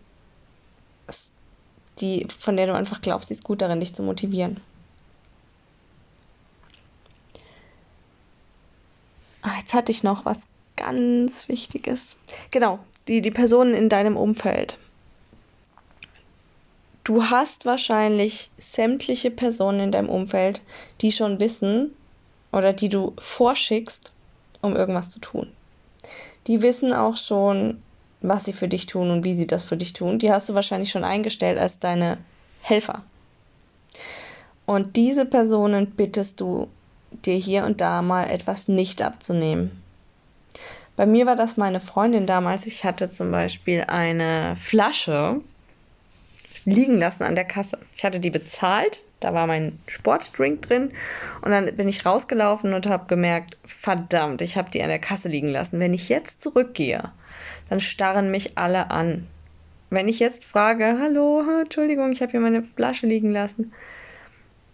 die, 1.99 2.27
von 2.39 2.57
der 2.57 2.67
du 2.67 2.73
einfach 2.73 3.01
glaubst, 3.01 3.27
sie 3.27 3.35
ist 3.35 3.43
gut 3.43 3.61
darin, 3.61 3.79
dich 3.79 3.93
zu 3.93 4.03
motivieren. 4.03 4.59
Ah, 9.41 9.57
jetzt 9.59 9.73
hatte 9.73 9.91
ich 9.91 10.03
noch 10.03 10.25
was 10.25 10.39
ganz 10.77 11.47
Wichtiges. 11.47 12.15
Genau, 12.51 12.79
die, 13.07 13.21
die 13.21 13.31
Personen 13.31 13.73
in 13.73 13.89
deinem 13.89 14.17
Umfeld. 14.17 14.77
Du 17.03 17.23
hast 17.23 17.65
wahrscheinlich 17.65 18.51
sämtliche 18.59 19.31
Personen 19.31 19.79
in 19.79 19.91
deinem 19.91 20.09
Umfeld, 20.09 20.61
die 21.01 21.11
schon 21.11 21.39
wissen 21.39 21.95
oder 22.51 22.73
die 22.73 22.89
du 22.89 23.13
vorschickst, 23.17 24.13
um 24.61 24.75
irgendwas 24.75 25.09
zu 25.09 25.19
tun. 25.19 25.51
Die 26.47 26.61
wissen 26.61 26.93
auch 26.93 27.17
schon, 27.17 27.81
was 28.21 28.45
sie 28.45 28.53
für 28.53 28.67
dich 28.67 28.85
tun 28.85 29.09
und 29.09 29.23
wie 29.23 29.33
sie 29.33 29.47
das 29.47 29.63
für 29.63 29.77
dich 29.77 29.93
tun. 29.93 30.19
Die 30.19 30.31
hast 30.31 30.49
du 30.49 30.53
wahrscheinlich 30.53 30.91
schon 30.91 31.03
eingestellt 31.03 31.57
als 31.57 31.79
deine 31.79 32.17
Helfer. 32.61 33.03
Und 34.65 34.95
diese 34.95 35.25
Personen 35.25 35.91
bittest 35.91 36.39
du 36.39 36.67
dir 37.25 37.35
hier 37.35 37.65
und 37.65 37.81
da 37.81 38.01
mal 38.01 38.29
etwas 38.29 38.67
nicht 38.67 39.01
abzunehmen. 39.01 39.81
Bei 40.95 41.05
mir 41.05 41.25
war 41.25 41.35
das 41.35 41.57
meine 41.57 41.79
Freundin 41.79 42.27
damals. 42.27 42.65
Ich 42.67 42.83
hatte 42.83 43.11
zum 43.11 43.31
Beispiel 43.31 43.85
eine 43.87 44.55
Flasche 44.55 45.41
liegen 46.65 46.97
lassen 46.97 47.23
an 47.23 47.35
der 47.35 47.45
Kasse. 47.45 47.77
Ich 47.95 48.03
hatte 48.03 48.19
die 48.19 48.29
bezahlt, 48.29 49.03
da 49.19 49.33
war 49.33 49.47
mein 49.47 49.79
Sportdrink 49.87 50.61
drin 50.63 50.91
und 51.41 51.51
dann 51.51 51.75
bin 51.75 51.87
ich 51.87 52.05
rausgelaufen 52.05 52.73
und 52.73 52.87
habe 52.87 53.07
gemerkt, 53.07 53.57
verdammt, 53.65 54.41
ich 54.41 54.57
habe 54.57 54.71
die 54.71 54.81
an 54.81 54.89
der 54.89 54.99
Kasse 54.99 55.29
liegen 55.29 55.49
lassen. 55.49 55.79
Wenn 55.79 55.93
ich 55.93 56.09
jetzt 56.09 56.41
zurückgehe, 56.41 57.11
dann 57.69 57.81
starren 57.81 58.31
mich 58.31 58.57
alle 58.57 58.91
an. 58.91 59.27
Wenn 59.89 60.07
ich 60.07 60.19
jetzt 60.19 60.45
frage, 60.45 60.97
hallo, 60.99 61.43
Entschuldigung, 61.61 62.11
ich 62.11 62.21
habe 62.21 62.31
hier 62.31 62.39
meine 62.39 62.63
Flasche 62.63 63.07
liegen 63.07 63.31
lassen, 63.31 63.73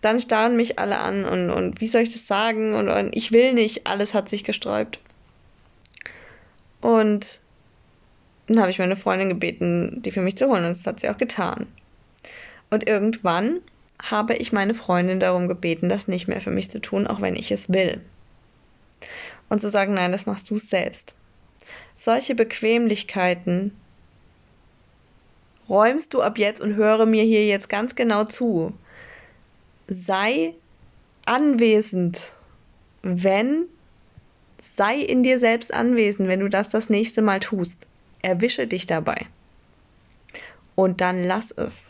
dann 0.01 0.21
starren 0.21 0.55
mich 0.55 0.79
alle 0.79 0.99
an 0.99 1.25
und, 1.25 1.49
und 1.49 1.81
wie 1.81 1.87
soll 1.87 2.01
ich 2.01 2.13
das 2.13 2.27
sagen 2.27 2.75
und, 2.75 2.87
und 2.87 3.15
ich 3.15 3.31
will 3.31 3.53
nicht, 3.53 3.87
alles 3.87 4.13
hat 4.13 4.29
sich 4.29 4.43
gesträubt. 4.43 4.99
Und 6.81 7.39
dann 8.47 8.59
habe 8.59 8.71
ich 8.71 8.79
meine 8.79 8.95
Freundin 8.95 9.29
gebeten, 9.29 10.01
die 10.01 10.11
für 10.11 10.21
mich 10.21 10.37
zu 10.37 10.47
holen 10.47 10.65
und 10.65 10.77
das 10.77 10.87
hat 10.87 10.99
sie 10.99 11.09
auch 11.09 11.17
getan. 11.17 11.67
Und 12.69 12.87
irgendwann 12.87 13.59
habe 14.01 14.35
ich 14.35 14.51
meine 14.51 14.73
Freundin 14.73 15.19
darum 15.19 15.47
gebeten, 15.47 15.89
das 15.89 16.07
nicht 16.07 16.27
mehr 16.27 16.41
für 16.41 16.51
mich 16.51 16.69
zu 16.69 16.79
tun, 16.79 17.07
auch 17.07 17.21
wenn 17.21 17.35
ich 17.35 17.51
es 17.51 17.69
will. 17.69 18.01
Und 19.49 19.61
zu 19.61 19.69
sagen, 19.69 19.93
nein, 19.93 20.11
das 20.11 20.25
machst 20.25 20.49
du 20.49 20.57
selbst. 20.57 21.15
Solche 21.97 22.35
Bequemlichkeiten 22.35 23.71
räumst 25.67 26.13
du 26.13 26.21
ab 26.21 26.37
jetzt 26.37 26.61
und 26.61 26.75
höre 26.75 27.05
mir 27.05 27.23
hier 27.23 27.45
jetzt 27.45 27.69
ganz 27.69 27.95
genau 27.95 28.23
zu. 28.23 28.73
sei 29.87 30.53
anwesend, 31.25 32.19
wenn, 33.01 33.65
sei 34.77 34.99
in 34.99 35.23
dir 35.23 35.39
selbst 35.39 35.73
anwesend, 35.73 36.29
wenn 36.29 36.39
du 36.39 36.49
das 36.49 36.69
das 36.69 36.89
nächste 36.89 37.21
Mal 37.21 37.39
tust. 37.39 37.87
Erwische 38.21 38.67
dich 38.67 38.87
dabei. 38.87 39.25
Und 40.75 41.01
dann 41.01 41.23
lass 41.23 41.51
es. 41.51 41.83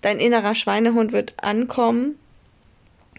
Dein 0.00 0.20
innerer 0.20 0.54
Schweinehund 0.54 1.12
wird 1.12 1.34
ankommen. 1.42 2.18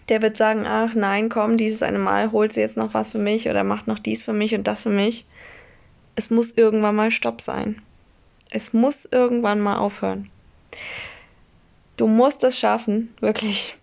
Der 0.08 0.22
wird 0.22 0.36
sagen, 0.36 0.66
ach 0.66 0.94
nein, 0.94 1.28
komm, 1.28 1.56
dieses 1.56 1.82
eine 1.82 1.98
Mal 1.98 2.32
holt 2.32 2.52
sie 2.52 2.60
jetzt 2.60 2.76
noch 2.76 2.94
was 2.94 3.08
für 3.08 3.18
mich 3.18 3.48
oder 3.48 3.64
macht 3.64 3.86
noch 3.86 3.98
dies 3.98 4.22
für 4.22 4.32
mich 4.32 4.54
und 4.54 4.66
das 4.66 4.82
für 4.82 4.90
mich. 4.90 5.24
Es 6.16 6.30
muss 6.30 6.50
irgendwann 6.50 6.96
mal 6.96 7.10
Stopp 7.10 7.40
sein. 7.40 7.80
Es 8.50 8.72
muss 8.72 9.06
irgendwann 9.10 9.60
mal 9.60 9.78
aufhören. 9.78 10.28
Du 11.96 12.08
musst 12.08 12.42
es 12.44 12.58
schaffen, 12.58 13.14
wirklich, 13.20 13.76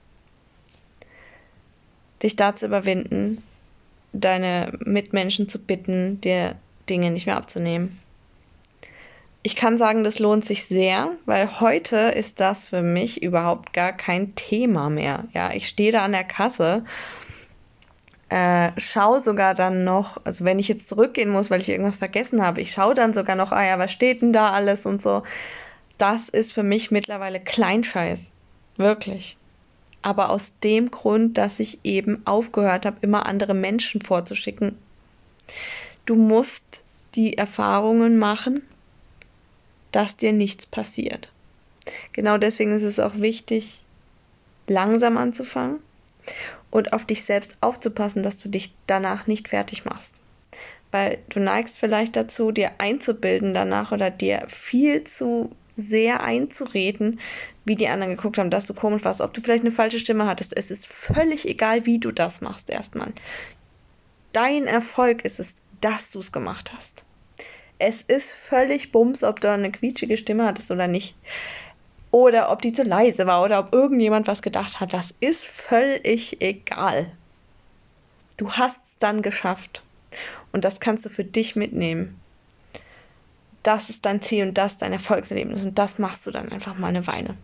dich 2.21 2.35
da 2.35 2.55
zu 2.55 2.65
überwinden, 2.65 3.43
deine 4.11 4.73
Mitmenschen 4.79 5.47
zu 5.47 5.59
bitten, 5.59 6.19
dir 6.21 6.55
Dinge 6.89 7.11
nicht 7.11 7.25
mehr 7.25 7.37
abzunehmen. 7.37 7.99
Ich 9.43 9.55
kann 9.55 9.77
sagen, 9.77 10.03
das 10.03 10.19
lohnt 10.19 10.43
sich 10.43 10.65
sehr, 10.65 11.11
weil 11.25 11.61
heute 11.61 11.95
ist 11.95 12.39
das 12.39 12.65
für 12.65 12.81
mich 12.81 13.21
überhaupt 13.23 13.71
gar 13.71 13.93
kein 13.93 14.35
Thema 14.35 14.89
mehr. 14.89 15.25
Ja, 15.33 15.53
ich 15.53 15.67
stehe 15.67 15.91
da 15.91 16.03
an 16.03 16.11
der 16.11 16.25
Kasse, 16.25 16.83
äh, 18.29 18.71
schaue 18.77 19.21
sogar 19.21 19.55
dann 19.55 19.85
noch, 19.85 20.19
also 20.25 20.43
wenn 20.43 20.59
ich 20.59 20.67
jetzt 20.67 20.89
zurückgehen 20.89 21.29
muss, 21.29 21.49
weil 21.49 21.61
ich 21.61 21.69
irgendwas 21.69 21.95
vergessen 21.95 22.41
habe, 22.45 22.59
ich 22.59 22.71
schaue 22.71 22.93
dann 22.93 23.13
sogar 23.13 23.37
noch, 23.37 23.53
ah 23.53 23.65
ja, 23.65 23.79
was 23.79 23.91
steht 23.91 24.21
denn 24.21 24.33
da 24.33 24.51
alles 24.51 24.85
und 24.85 25.01
so. 25.01 25.23
Das 25.97 26.27
ist 26.29 26.51
für 26.51 26.63
mich 26.63 26.91
mittlerweile 26.91 27.39
Kleinscheiß. 27.39 28.29
Wirklich. 28.75 29.37
Aber 30.01 30.29
aus 30.29 30.51
dem 30.63 30.91
Grund, 30.91 31.37
dass 31.37 31.59
ich 31.59 31.79
eben 31.83 32.21
aufgehört 32.25 32.85
habe, 32.85 32.97
immer 33.01 33.25
andere 33.25 33.53
Menschen 33.53 34.01
vorzuschicken. 34.01 34.77
Du 36.07 36.15
musst 36.15 36.63
die 37.15 37.37
Erfahrungen 37.37 38.17
machen, 38.17 38.63
dass 39.91 40.15
dir 40.15 40.31
nichts 40.31 40.65
passiert. 40.65 41.29
Genau 42.13 42.37
deswegen 42.37 42.75
ist 42.75 42.83
es 42.83 42.99
auch 42.99 43.15
wichtig, 43.15 43.81
langsam 44.67 45.17
anzufangen 45.17 45.79
und 46.71 46.93
auf 46.93 47.05
dich 47.05 47.23
selbst 47.23 47.57
aufzupassen, 47.59 48.23
dass 48.23 48.39
du 48.39 48.47
dich 48.47 48.73
danach 48.87 49.27
nicht 49.27 49.49
fertig 49.49 49.83
machst. 49.83 50.13
Weil 50.91 51.19
du 51.27 51.41
neigst 51.41 51.77
vielleicht 51.77 52.15
dazu, 52.15 52.53
dir 52.53 52.71
einzubilden 52.77 53.53
danach 53.53 53.91
oder 53.91 54.09
dir 54.09 54.45
viel 54.47 55.03
zu 55.03 55.51
sehr 55.75 56.23
einzureden, 56.23 57.19
wie 57.65 57.75
die 57.75 57.89
anderen 57.89 58.15
geguckt 58.15 58.37
haben, 58.37 58.49
dass 58.49 58.65
du 58.65 58.73
komisch 58.73 59.03
warst, 59.03 59.19
ob 59.19 59.33
du 59.33 59.41
vielleicht 59.41 59.65
eine 59.65 59.73
falsche 59.73 59.99
Stimme 59.99 60.25
hattest. 60.25 60.55
Es 60.55 60.71
ist 60.71 60.87
völlig 60.87 61.45
egal, 61.45 61.85
wie 61.85 61.99
du 61.99 62.11
das 62.11 62.39
machst 62.39 62.69
erstmal. 62.69 63.11
Dein 64.31 64.67
Erfolg 64.67 65.25
ist 65.25 65.39
es, 65.39 65.55
dass 65.81 66.11
du 66.11 66.19
es 66.19 66.31
gemacht 66.31 66.71
hast. 66.75 67.05
Es 67.79 68.01
ist 68.01 68.33
völlig 68.33 68.91
bums, 68.91 69.23
ob 69.23 69.39
du 69.39 69.51
eine 69.51 69.71
quietschige 69.71 70.17
Stimme 70.17 70.45
hattest 70.45 70.71
oder 70.71 70.87
nicht. 70.87 71.15
Oder 72.09 72.51
ob 72.51 72.61
die 72.61 72.73
zu 72.73 72.83
leise 72.83 73.27
war 73.27 73.43
oder 73.43 73.59
ob 73.59 73.73
irgendjemand 73.73 74.27
was 74.27 74.41
gedacht 74.41 74.79
hat. 74.79 74.93
Das 74.93 75.13
ist 75.19 75.45
völlig 75.45 76.41
egal. 76.41 77.11
Du 78.37 78.51
hast 78.53 78.77
es 78.77 78.97
dann 78.99 79.21
geschafft. 79.21 79.83
Und 80.51 80.63
das 80.63 80.79
kannst 80.79 81.05
du 81.05 81.09
für 81.09 81.23
dich 81.23 81.55
mitnehmen. 81.55 82.19
Das 83.61 83.89
ist 83.89 84.05
dein 84.05 84.21
Ziel 84.21 84.47
und 84.47 84.57
das 84.57 84.77
dein 84.77 84.93
Erfolgserlebnis. 84.93 85.65
Und 85.65 85.77
das 85.77 85.99
machst 85.99 86.25
du 86.25 86.31
dann 86.31 86.51
einfach 86.51 86.77
mal 86.77 86.87
eine 86.87 87.05
Weile. 87.05 87.35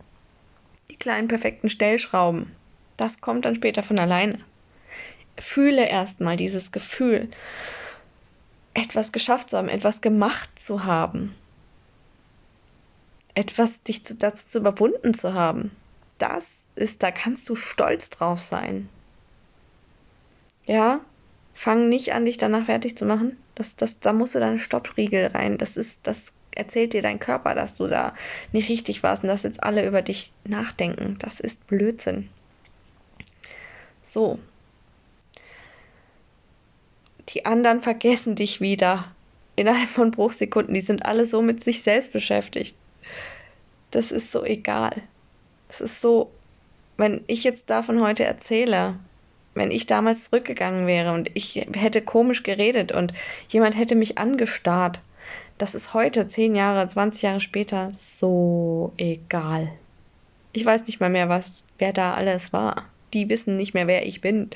Die 0.90 0.96
kleinen 0.96 1.28
perfekten 1.28 1.68
Stellschrauben. 1.68 2.50
Das 2.96 3.20
kommt 3.20 3.44
dann 3.44 3.56
später 3.56 3.82
von 3.82 3.98
alleine. 3.98 4.38
Fühle 5.38 5.86
erstmal 5.86 6.36
dieses 6.36 6.72
Gefühl 6.72 7.28
etwas 8.74 9.12
geschafft 9.12 9.50
zu 9.50 9.56
haben, 9.56 9.68
etwas 9.68 10.00
gemacht 10.00 10.50
zu 10.60 10.84
haben, 10.84 11.34
etwas 13.34 13.82
dich 13.82 14.04
zu, 14.04 14.14
dazu 14.14 14.48
zu 14.48 14.58
überwunden 14.58 15.14
zu 15.14 15.34
haben. 15.34 15.70
Das 16.18 16.46
ist, 16.76 17.02
da 17.02 17.10
kannst 17.10 17.48
du 17.48 17.54
stolz 17.54 18.10
drauf 18.10 18.40
sein. 18.40 18.88
Ja, 20.66 21.00
fang 21.54 21.88
nicht 21.88 22.12
an, 22.12 22.24
dich 22.24 22.38
danach 22.38 22.66
fertig 22.66 22.98
zu 22.98 23.06
machen. 23.06 23.36
Das, 23.54 23.76
das, 23.76 24.00
da 24.00 24.12
musst 24.12 24.34
du 24.34 24.40
deinen 24.40 24.58
Stoppriegel 24.58 25.26
rein. 25.26 25.58
Das 25.58 25.76
ist, 25.76 25.98
das 26.02 26.18
erzählt 26.54 26.92
dir 26.92 27.02
dein 27.02 27.18
Körper, 27.18 27.54
dass 27.54 27.76
du 27.76 27.86
da 27.86 28.14
nicht 28.52 28.68
richtig 28.68 29.02
warst 29.02 29.22
und 29.22 29.28
dass 29.28 29.42
jetzt 29.42 29.62
alle 29.62 29.86
über 29.86 30.02
dich 30.02 30.32
nachdenken. 30.44 31.16
Das 31.18 31.40
ist 31.40 31.64
Blödsinn. 31.66 32.28
So, 34.02 34.38
die 37.30 37.46
anderen 37.46 37.80
vergessen 37.80 38.36
dich 38.36 38.60
wieder. 38.60 39.04
Innerhalb 39.56 39.88
von 39.88 40.10
Bruchsekunden. 40.10 40.74
Die 40.74 40.80
sind 40.80 41.04
alle 41.06 41.26
so 41.26 41.40
mit 41.40 41.62
sich 41.62 41.82
selbst 41.82 42.12
beschäftigt. 42.12 42.76
Das 43.90 44.10
ist 44.10 44.32
so 44.32 44.44
egal. 44.44 45.02
Das 45.68 45.80
ist 45.80 46.00
so, 46.00 46.30
wenn 46.96 47.22
ich 47.28 47.44
jetzt 47.44 47.70
davon 47.70 48.00
heute 48.00 48.24
erzähle, 48.24 48.96
wenn 49.54 49.70
ich 49.70 49.86
damals 49.86 50.24
zurückgegangen 50.24 50.86
wäre 50.86 51.12
und 51.12 51.30
ich 51.34 51.54
hätte 51.74 52.02
komisch 52.02 52.42
geredet 52.42 52.90
und 52.90 53.14
jemand 53.48 53.76
hätte 53.78 53.94
mich 53.94 54.18
angestarrt, 54.18 55.00
das 55.58 55.76
ist 55.76 55.94
heute, 55.94 56.26
zehn 56.26 56.56
Jahre, 56.56 56.88
20 56.88 57.22
Jahre 57.22 57.40
später, 57.40 57.92
so 57.94 58.92
egal. 58.96 59.70
Ich 60.52 60.64
weiß 60.64 60.86
nicht 60.86 60.98
mal 61.00 61.10
mehr, 61.10 61.28
was, 61.28 61.52
wer 61.78 61.92
da 61.92 62.14
alles 62.14 62.52
war. 62.52 62.86
Die 63.12 63.28
wissen 63.28 63.56
nicht 63.56 63.74
mehr, 63.74 63.86
wer 63.86 64.06
ich 64.06 64.20
bin. 64.20 64.50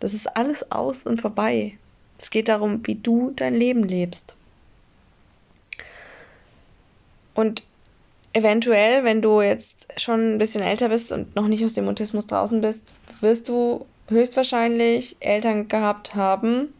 Das 0.00 0.14
ist 0.14 0.36
alles 0.36 0.72
aus 0.72 1.02
und 1.02 1.20
vorbei. 1.20 1.76
Es 2.18 2.30
geht 2.30 2.48
darum, 2.48 2.86
wie 2.86 2.96
du 2.96 3.32
dein 3.34 3.54
Leben 3.54 3.84
lebst. 3.84 4.34
Und 7.34 7.62
eventuell, 8.32 9.04
wenn 9.04 9.22
du 9.22 9.40
jetzt 9.40 9.86
schon 9.96 10.34
ein 10.34 10.38
bisschen 10.38 10.62
älter 10.62 10.88
bist 10.88 11.12
und 11.12 11.34
noch 11.36 11.46
nicht 11.48 11.64
aus 11.64 11.74
dem 11.74 11.84
Mutismus 11.84 12.26
draußen 12.26 12.60
bist, 12.60 12.92
wirst 13.20 13.48
du 13.48 13.86
höchstwahrscheinlich 14.08 15.16
Eltern 15.20 15.68
gehabt 15.68 16.14
haben, 16.14 16.72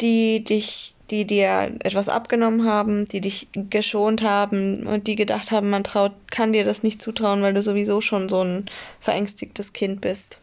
die 0.00 0.42
dich, 0.42 0.94
die 1.10 1.24
dir 1.24 1.72
etwas 1.80 2.08
abgenommen 2.08 2.64
haben, 2.64 3.06
die 3.06 3.20
dich 3.20 3.48
geschont 3.52 4.22
haben 4.22 4.86
und 4.86 5.06
die 5.06 5.16
gedacht 5.16 5.50
haben, 5.50 5.70
man 5.70 5.84
traut, 5.84 6.12
kann 6.30 6.52
dir 6.52 6.64
das 6.64 6.82
nicht 6.82 7.02
zutrauen, 7.02 7.42
weil 7.42 7.54
du 7.54 7.62
sowieso 7.62 8.00
schon 8.00 8.28
so 8.28 8.42
ein 8.42 8.66
verängstigtes 9.00 9.72
Kind 9.72 10.00
bist. 10.00 10.40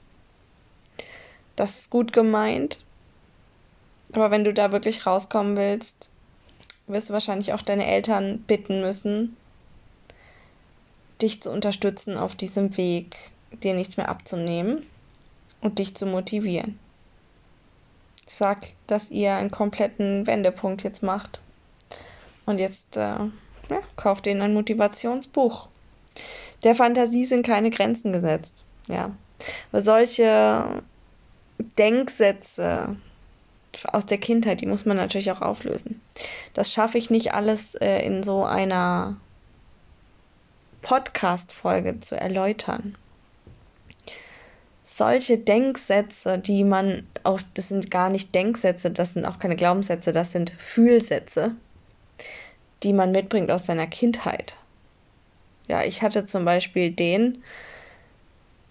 Das 1.55 1.79
ist 1.79 1.89
gut 1.89 2.11
gemeint, 2.11 2.79
aber 4.11 4.31
wenn 4.31 4.43
du 4.43 4.53
da 4.53 4.71
wirklich 4.71 5.05
rauskommen 5.05 5.57
willst, 5.57 6.11
wirst 6.87 7.09
du 7.09 7.13
wahrscheinlich 7.13 7.53
auch 7.53 7.61
deine 7.61 7.85
Eltern 7.85 8.39
bitten 8.39 8.81
müssen, 8.81 9.35
dich 11.21 11.41
zu 11.41 11.51
unterstützen 11.51 12.17
auf 12.17 12.35
diesem 12.35 12.77
Weg, 12.77 13.15
dir 13.63 13.73
nichts 13.73 13.97
mehr 13.97 14.09
abzunehmen 14.09 14.85
und 15.61 15.79
dich 15.79 15.95
zu 15.95 16.05
motivieren. 16.05 16.79
Sag, 18.27 18.67
dass 18.87 19.11
ihr 19.11 19.33
einen 19.33 19.51
kompletten 19.51 20.27
Wendepunkt 20.27 20.83
jetzt 20.83 21.03
macht. 21.03 21.39
Und 22.45 22.59
jetzt 22.59 22.97
äh, 22.97 22.99
ja, 22.99 23.79
kauft 23.95 24.27
ihnen 24.27 24.41
ein 24.41 24.53
Motivationsbuch. 24.53 25.67
Der 26.63 26.75
Fantasie 26.75 27.25
sind 27.25 27.45
keine 27.45 27.69
Grenzen 27.69 28.13
gesetzt. 28.13 28.63
Ja. 28.87 29.11
Aber 29.71 29.81
solche 29.81 30.83
Denksätze, 31.77 32.95
aus 33.91 34.05
der 34.05 34.17
Kindheit, 34.17 34.61
die 34.61 34.65
muss 34.65 34.85
man 34.85 34.97
natürlich 34.97 35.31
auch 35.31 35.41
auflösen. 35.41 36.01
Das 36.53 36.71
schaffe 36.71 36.97
ich 36.97 37.09
nicht 37.09 37.33
alles 37.33 37.75
äh, 37.75 38.05
in 38.05 38.23
so 38.23 38.43
einer 38.43 39.17
Podcast-Folge 40.81 41.99
zu 41.99 42.15
erläutern. 42.15 42.95
Solche 44.83 45.37
Denksätze, 45.37 46.37
die 46.37 46.63
man 46.63 47.05
auch, 47.23 47.41
das 47.53 47.69
sind 47.69 47.91
gar 47.91 48.09
nicht 48.09 48.33
Denksätze, 48.33 48.91
das 48.91 49.13
sind 49.13 49.25
auch 49.25 49.39
keine 49.39 49.55
Glaubenssätze, 49.55 50.13
das 50.13 50.31
sind 50.31 50.51
Fühlsätze, 50.51 51.55
die 52.83 52.93
man 52.93 53.11
mitbringt 53.11 53.51
aus 53.51 53.65
seiner 53.65 53.87
Kindheit. 53.87 54.55
Ja, 55.67 55.83
ich 55.83 56.01
hatte 56.01 56.25
zum 56.25 56.45
Beispiel 56.45 56.91
den, 56.91 57.43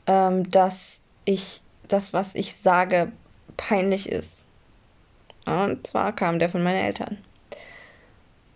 ähm, 0.07 0.51
dass 0.51 1.01
ich 1.25 1.61
das, 1.88 2.12
was 2.12 2.35
ich 2.35 2.55
sage, 2.55 3.12
peinlich 3.57 4.09
ist. 4.09 4.34
Und 5.44 5.87
zwar 5.87 6.14
kam 6.14 6.38
der 6.38 6.48
von 6.48 6.62
meinen 6.62 6.85
Eltern. 6.85 7.18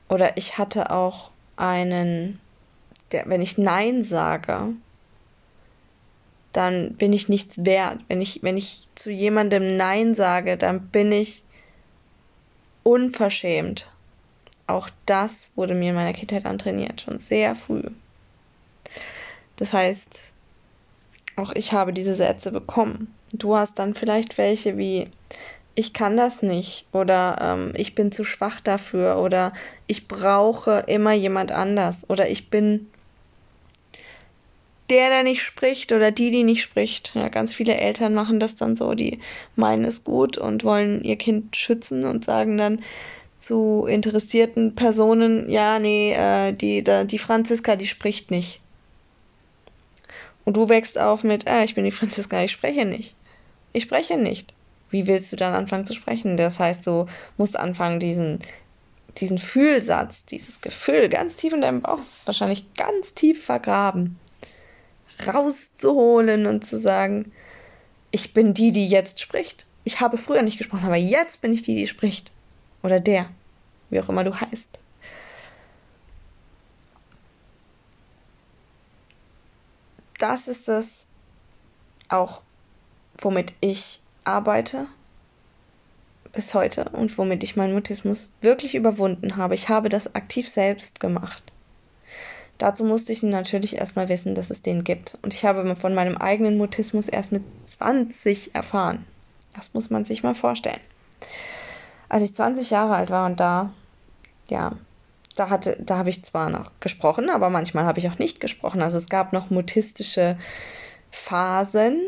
Oder 0.09 0.37
ich 0.37 0.59
hatte 0.59 0.91
auch 0.91 1.31
einen, 1.57 2.41
der, 3.13 3.29
wenn 3.29 3.43
ich 3.43 3.59
Nein 3.59 4.05
sage, 4.05 4.73
dann 6.53 6.95
bin 6.95 7.13
ich 7.13 7.29
nichts 7.29 7.65
wert. 7.65 8.01
Wenn 8.09 8.21
ich, 8.21 8.43
wenn 8.43 8.57
ich 8.57 8.89
zu 8.95 9.11
jemandem 9.11 9.77
Nein 9.77 10.15
sage, 10.15 10.57
dann 10.57 10.89
bin 10.89 11.13
ich 11.13 11.43
unverschämt. 12.83 13.93
Auch 14.67 14.89
das 15.07 15.51
wurde 15.55 15.75
mir 15.75 15.91
in 15.91 15.95
meiner 15.95 16.13
Kindheit 16.13 16.47
antrainiert, 16.47 17.03
schon 17.03 17.19
sehr 17.19 17.55
früh. 17.55 17.85
Das 19.57 19.73
heißt, 19.73 20.33
auch 21.37 21.53
ich 21.53 21.73
habe 21.73 21.93
diese 21.93 22.15
Sätze 22.15 22.51
bekommen. 22.51 23.15
Du 23.33 23.57
hast 23.57 23.79
dann 23.79 23.95
vielleicht 23.95 24.39
welche 24.39 24.77
wie 24.79 25.09
ich 25.79 25.93
kann 25.93 26.17
das 26.17 26.43
nicht 26.43 26.87
oder 26.93 27.39
ähm, 27.41 27.73
ich 27.77 27.95
bin 27.95 28.11
zu 28.11 28.25
schwach 28.25 28.61
dafür 28.61 29.19
oder 29.21 29.53
ich 29.87 30.09
brauche 30.09 30.85
immer 30.89 31.13
jemand 31.13 31.53
anders 31.53 32.05
oder 32.11 32.29
ich 32.29 32.51
bin 32.51 32.89
der, 34.91 35.09
der 35.09 35.23
nicht 35.23 35.43
spricht 35.43 35.93
oder 35.93 36.11
die, 36.11 36.33
die 36.33 36.43
nicht 36.43 36.63
spricht. 36.63 37.13
Ja, 37.15 37.29
ganz 37.29 37.55
viele 37.55 37.77
Eltern 37.77 38.13
machen 38.13 38.41
das 38.41 38.57
dann 38.57 38.75
so, 38.75 38.95
die 38.95 39.21
meinen 39.55 39.85
es 39.85 40.03
gut 40.03 40.37
und 40.37 40.65
wollen 40.65 41.05
ihr 41.05 41.15
Kind 41.15 41.55
schützen 41.55 42.05
und 42.05 42.25
sagen 42.25 42.59
dann 42.59 42.83
zu 43.39 43.87
interessierten 43.89 44.75
Personen, 44.75 45.49
ja, 45.49 45.79
nee, 45.79 46.13
äh, 46.13 46.55
die, 46.55 46.83
da, 46.83 47.05
die 47.05 47.21
Franziska, 47.21 47.77
die 47.77 47.87
spricht 47.87 48.33
nicht. 48.33 48.61
Und 50.45 50.57
du 50.57 50.69
wächst 50.69 50.99
auf 50.99 51.23
mit, 51.23 51.47
äh, 51.47 51.63
ich 51.63 51.77
bin 51.77 51.85
die 51.85 51.93
Franziska, 51.93 52.43
ich 52.43 52.51
spreche 52.51 52.85
nicht. 52.85 53.15
Ich 53.73 53.85
spreche 53.85 54.17
nicht. 54.17 54.55
Wie 54.91 55.07
willst 55.07 55.33
du 55.33 55.37
dann 55.37 55.55
anfangen 55.55 55.87
zu 55.87 55.95
sprechen? 55.95 56.37
Das 56.37 56.59
heißt, 56.59 56.87
du 56.87 57.07
musst 57.37 57.59
anfangen, 57.59 58.01
diesen, 58.01 58.41
diesen 59.19 59.39
Fühlsatz, 59.39 60.25
dieses 60.25 60.61
Gefühl 60.61 61.09
ganz 61.09 61.37
tief 61.37 61.53
in 61.53 61.61
deinem 61.61 61.83
Bauch, 61.83 61.99
ist 61.99 62.27
wahrscheinlich 62.27 62.73
ganz 62.75 63.15
tief 63.15 63.45
vergraben, 63.45 64.19
rauszuholen 65.27 66.47
und 66.47 66.67
zu 66.67 66.81
sagen, 66.81 67.33
ich 68.11 68.33
bin 68.33 68.55
die, 68.55 68.73
die 68.73 68.87
jetzt 68.87 69.21
spricht. 69.21 69.67
Ich 69.85 70.01
habe 70.01 70.17
früher 70.17 70.43
nicht 70.43 70.59
gesprochen, 70.59 70.87
aber 70.87 70.97
jetzt 70.97 71.41
bin 71.41 71.53
ich 71.53 71.63
die, 71.63 71.75
die 71.75 71.87
spricht. 71.87 72.31
Oder 72.83 73.01
der, 73.01 73.29
wie 73.91 74.01
auch 74.01 74.09
immer 74.09 74.25
du 74.25 74.41
heißt. 74.41 74.79
Das 80.19 80.49
ist 80.49 80.69
es 80.69 80.87
auch, 82.09 82.43
womit 83.19 83.53
ich 83.61 84.01
arbeite 84.29 84.87
bis 86.33 86.55
heute 86.55 86.91
und 86.91 87.17
womit 87.17 87.43
ich 87.43 87.57
meinen 87.57 87.75
Mutismus 87.75 88.29
wirklich 88.43 88.75
überwunden 88.75 89.37
habe. 89.37 89.55
Ich 89.55 89.69
habe 89.69 89.89
das 89.89 90.15
aktiv 90.15 90.49
selbst 90.49 91.01
gemacht. 91.01 91.43
Dazu 92.59 92.85
musste 92.85 93.13
ich 93.13 93.23
natürlich 93.23 93.77
erstmal 93.77 94.09
wissen, 94.09 94.35
dass 94.35 94.51
es 94.51 94.63
den 94.63 94.85
gibt. 94.85 95.17
Und 95.23 95.33
ich 95.33 95.45
habe 95.45 95.75
von 95.77 95.95
meinem 95.95 96.17
eigenen 96.17 96.59
Mutismus 96.59 97.09
erst 97.09 97.33
mit 97.33 97.43
20 97.67 98.55
erfahren. 98.55 99.07
Das 99.55 99.73
muss 99.75 99.91
man 99.91 100.05
sich 100.05 100.23
mal 100.23 100.35
vorstellen. 100.35 100.81
Als 102.09 102.23
ich 102.23 102.35
20 102.35 102.71
Jahre 102.71 102.95
alt 102.95 103.11
war 103.11 103.27
und 103.27 103.41
da, 103.41 103.73
ja, 104.49 104.73
da 105.37 105.51
hatte, 105.51 105.77
da 105.81 105.99
habe 105.99 106.11
ich 106.11 106.25
zwar 106.25 106.51
noch 106.51 106.73
gesprochen, 106.81 107.31
aber 107.31 107.49
manchmal 107.49 107.85
habe 107.85 108.01
ich 108.01 108.09
auch 108.09 108.19
nicht 108.19 108.41
gesprochen. 108.41 108.83
Also 108.83 108.99
es 108.99 109.09
gab 109.09 109.33
noch 109.33 109.51
mutistische 109.51 110.37
Phasen, 111.11 112.03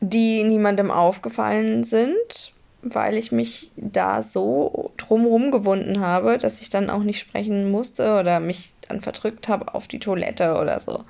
die 0.00 0.44
niemandem 0.44 0.90
aufgefallen 0.90 1.84
sind, 1.84 2.52
weil 2.82 3.16
ich 3.16 3.32
mich 3.32 3.72
da 3.76 4.22
so 4.22 4.92
drumherum 4.96 5.50
gewunden 5.50 6.00
habe, 6.00 6.38
dass 6.38 6.60
ich 6.60 6.70
dann 6.70 6.90
auch 6.90 7.02
nicht 7.02 7.18
sprechen 7.18 7.70
musste 7.70 8.18
oder 8.18 8.40
mich 8.40 8.74
dann 8.88 9.00
verdrückt 9.00 9.48
habe 9.48 9.74
auf 9.74 9.88
die 9.88 9.98
Toilette 9.98 10.56
oder 10.58 10.80
so. 10.80 11.04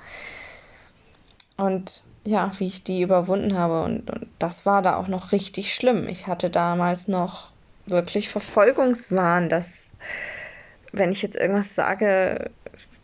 Und 1.57 2.03
ja, 2.23 2.51
wie 2.57 2.67
ich 2.67 2.83
die 2.83 3.01
überwunden 3.01 3.57
habe 3.57 3.83
und, 3.83 4.09
und 4.09 4.27
das 4.39 4.65
war 4.65 4.81
da 4.81 4.95
auch 4.97 5.07
noch 5.07 5.31
richtig 5.31 5.73
schlimm. 5.73 6.07
Ich 6.07 6.27
hatte 6.27 6.49
damals 6.49 7.07
noch 7.07 7.51
wirklich 7.85 8.29
Verfolgungswahn, 8.29 9.49
dass 9.49 9.87
wenn 10.91 11.11
ich 11.11 11.21
jetzt 11.21 11.35
irgendwas 11.35 11.75
sage, 11.75 12.49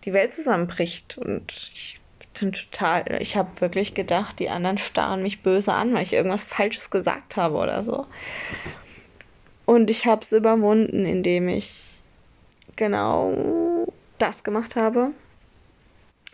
die 0.06 0.14
Welt 0.14 0.34
zusammenbricht 0.34 1.18
und 1.18 1.52
ich 1.52 2.00
bin 2.40 2.52
total, 2.52 3.18
ich 3.20 3.36
habe 3.36 3.62
wirklich 3.62 3.94
gedacht, 3.94 4.40
die 4.40 4.50
anderen 4.50 4.78
starren 4.78 5.24
mich 5.24 5.42
böse 5.44 5.74
an, 5.74 5.94
weil 5.94 6.04
ich 6.04 6.14
irgendwas 6.14 6.44
Falsches 6.44 6.90
gesagt 6.90 7.36
habe 7.36 7.56
oder 7.56 7.84
so. 7.84 8.06
Und 9.66 9.90
ich 9.90 10.06
habe 10.06 10.22
es 10.22 10.32
überwunden, 10.32 11.06
indem 11.06 11.50
ich 11.50 12.00
genau 12.76 13.88
das 14.18 14.44
gemacht 14.44 14.76
habe. 14.76 15.12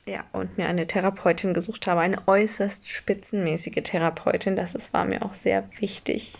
Ja, 0.05 0.25
und 0.33 0.57
mir 0.57 0.67
eine 0.67 0.87
Therapeutin 0.87 1.53
gesucht 1.53 1.87
habe, 1.87 2.01
eine 2.01 2.17
äußerst 2.27 2.89
spitzenmäßige 2.89 3.83
Therapeutin. 3.83 4.55
Das 4.55 4.73
ist, 4.73 4.93
war 4.93 5.05
mir 5.05 5.23
auch 5.23 5.35
sehr 5.35 5.69
wichtig. 5.79 6.33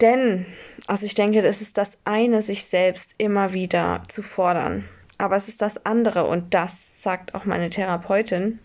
Denn, 0.00 0.44
also 0.86 1.06
ich 1.06 1.14
denke, 1.14 1.40
es 1.40 1.60
ist 1.60 1.78
das 1.78 1.92
eine, 2.04 2.42
sich 2.42 2.64
selbst 2.64 3.12
immer 3.18 3.52
wieder 3.52 4.02
zu 4.08 4.22
fordern. 4.22 4.88
Aber 5.18 5.36
es 5.36 5.48
ist 5.48 5.62
das 5.62 5.86
andere, 5.86 6.26
und 6.26 6.52
das 6.52 6.74
sagt 7.04 7.34
auch 7.34 7.44
meine 7.44 7.68
Therapeutin, 7.68 8.58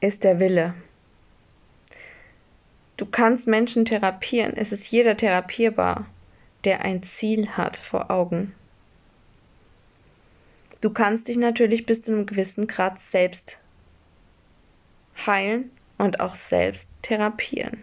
ist 0.00 0.22
der 0.22 0.38
Wille. 0.38 0.74
Du 2.96 3.06
kannst 3.06 3.48
Menschen 3.48 3.84
therapieren. 3.84 4.56
Es 4.56 4.70
ist 4.70 4.88
jeder 4.88 5.16
therapierbar, 5.16 6.06
der 6.62 6.82
ein 6.82 7.02
Ziel 7.02 7.48
hat 7.50 7.76
vor 7.76 8.12
Augen. 8.12 8.54
Du 10.80 10.90
kannst 10.90 11.26
dich 11.26 11.36
natürlich 11.36 11.86
bis 11.86 12.02
zu 12.02 12.12
einem 12.12 12.26
gewissen 12.26 12.68
Grad 12.68 13.00
selbst 13.00 13.58
heilen 15.26 15.72
und 15.98 16.20
auch 16.20 16.36
selbst 16.36 16.88
therapieren. 17.02 17.82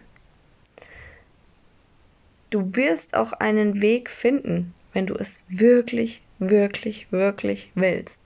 Du 2.51 2.73
wirst 2.77 3.15
auch 3.15 3.33
einen 3.33 3.81
Weg 3.81 4.09
finden, 4.09 4.73
wenn 4.93 5.07
du 5.07 5.15
es 5.15 5.41
wirklich, 5.49 6.21
wirklich, 6.39 7.11
wirklich 7.11 7.69
willst. 7.75 8.21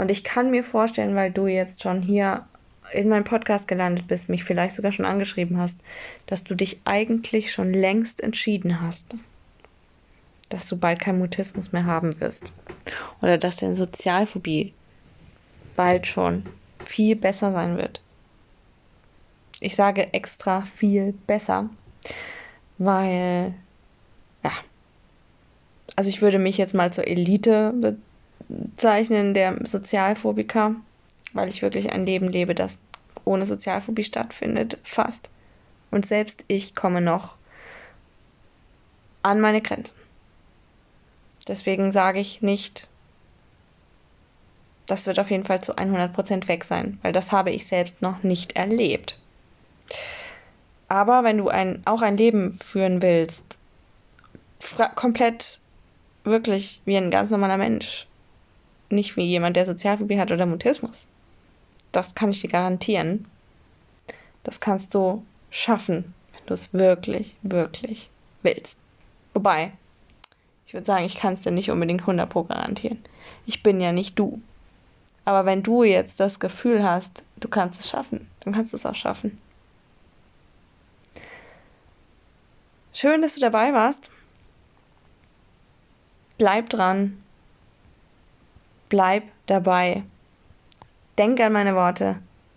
Und 0.00 0.10
ich 0.10 0.24
kann 0.24 0.50
mir 0.50 0.64
vorstellen, 0.64 1.14
weil 1.14 1.30
du 1.30 1.46
jetzt 1.46 1.82
schon 1.82 2.00
hier 2.00 2.46
in 2.90 3.10
meinem 3.10 3.24
Podcast 3.24 3.68
gelandet 3.68 4.08
bist, 4.08 4.30
mich 4.30 4.44
vielleicht 4.44 4.74
sogar 4.74 4.92
schon 4.92 5.04
angeschrieben 5.04 5.58
hast, 5.58 5.76
dass 6.24 6.42
du 6.42 6.54
dich 6.54 6.80
eigentlich 6.86 7.52
schon 7.52 7.70
längst 7.70 8.22
entschieden 8.22 8.80
hast, 8.80 9.14
dass 10.48 10.64
du 10.64 10.78
bald 10.78 11.00
keinen 11.00 11.18
Mutismus 11.18 11.72
mehr 11.72 11.84
haben 11.84 12.18
wirst. 12.18 12.50
Oder 13.20 13.36
dass 13.36 13.56
deine 13.56 13.76
Sozialphobie 13.76 14.72
bald 15.76 16.06
schon 16.06 16.46
viel 16.82 17.14
besser 17.14 17.52
sein 17.52 17.76
wird. 17.76 18.00
Ich 19.60 19.76
sage 19.76 20.14
extra 20.14 20.62
viel 20.62 21.12
besser, 21.26 21.68
weil, 22.78 23.52
ja, 24.42 24.52
also 25.94 26.08
ich 26.08 26.22
würde 26.22 26.38
mich 26.38 26.56
jetzt 26.56 26.72
mal 26.72 26.90
zur 26.90 27.06
Elite 27.06 27.74
bezeichnen 28.50 29.34
der 29.34 29.66
Sozialphobiker 29.66 30.76
weil 31.32 31.48
ich 31.48 31.62
wirklich 31.62 31.92
ein 31.92 32.06
Leben 32.06 32.28
lebe, 32.28 32.54
das 32.54 32.78
ohne 33.24 33.46
Sozialphobie 33.46 34.04
stattfindet, 34.04 34.78
fast. 34.82 35.30
Und 35.90 36.06
selbst 36.06 36.44
ich 36.48 36.74
komme 36.74 37.00
noch 37.00 37.36
an 39.22 39.40
meine 39.40 39.60
Grenzen. 39.60 39.94
Deswegen 41.46 41.92
sage 41.92 42.20
ich 42.20 42.42
nicht, 42.42 42.88
das 44.86 45.06
wird 45.06 45.18
auf 45.18 45.30
jeden 45.30 45.44
Fall 45.44 45.62
zu 45.62 45.76
100% 45.76 46.48
weg 46.48 46.64
sein, 46.64 46.98
weil 47.02 47.12
das 47.12 47.32
habe 47.32 47.50
ich 47.50 47.66
selbst 47.66 48.02
noch 48.02 48.22
nicht 48.22 48.52
erlebt. 48.52 49.18
Aber 50.88 51.22
wenn 51.22 51.38
du 51.38 51.48
ein, 51.48 51.82
auch 51.84 52.02
ein 52.02 52.16
Leben 52.16 52.58
führen 52.64 53.00
willst, 53.02 53.58
komplett 54.96 55.60
wirklich 56.24 56.82
wie 56.84 56.96
ein 56.96 57.10
ganz 57.10 57.30
normaler 57.30 57.56
Mensch, 57.56 58.06
nicht 58.92 59.16
wie 59.16 59.24
jemand, 59.24 59.56
der 59.56 59.66
Sozialphobie 59.66 60.18
hat 60.18 60.32
oder 60.32 60.46
Mutismus, 60.46 61.06
das 61.92 62.14
kann 62.14 62.30
ich 62.30 62.40
dir 62.40 62.50
garantieren. 62.50 63.26
Das 64.44 64.60
kannst 64.60 64.94
du 64.94 65.24
schaffen, 65.50 66.14
wenn 66.32 66.46
du 66.46 66.54
es 66.54 66.72
wirklich, 66.72 67.34
wirklich 67.42 68.08
willst. 68.42 68.76
Wobei, 69.34 69.72
ich 70.66 70.74
würde 70.74 70.86
sagen, 70.86 71.04
ich 71.04 71.16
kann 71.16 71.34
es 71.34 71.42
dir 71.42 71.50
nicht 71.50 71.70
unbedingt 71.70 72.02
100 72.02 72.28
Pro 72.28 72.44
garantieren. 72.44 72.98
Ich 73.46 73.62
bin 73.62 73.80
ja 73.80 73.92
nicht 73.92 74.18
du. 74.18 74.40
Aber 75.24 75.44
wenn 75.44 75.62
du 75.62 75.84
jetzt 75.84 76.18
das 76.18 76.40
Gefühl 76.40 76.82
hast, 76.82 77.22
du 77.38 77.48
kannst 77.48 77.80
es 77.80 77.88
schaffen, 77.88 78.28
dann 78.40 78.54
kannst 78.54 78.72
du 78.72 78.76
es 78.76 78.86
auch 78.86 78.94
schaffen. 78.94 79.38
Schön, 82.92 83.22
dass 83.22 83.34
du 83.34 83.40
dabei 83.40 83.72
warst. 83.72 84.10
Bleib 86.38 86.70
dran. 86.70 87.22
Bleib 88.90 89.22
dabei. 89.46 90.02
Denk 91.16 91.40
an 91.40 91.54
meine 91.54 91.74
Worte. 91.74 92.16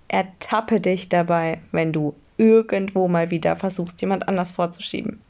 Ertappe 0.10 0.82
dich 0.82 1.08
dabei, 1.08 1.62
wenn 1.72 1.94
du 1.94 2.14
irgendwo 2.38 3.08
mal 3.08 3.32
wieder 3.32 3.56
versuchst, 3.56 4.02
jemand 4.02 4.28
anders 4.28 4.52
vorzuschieben. 4.52 5.22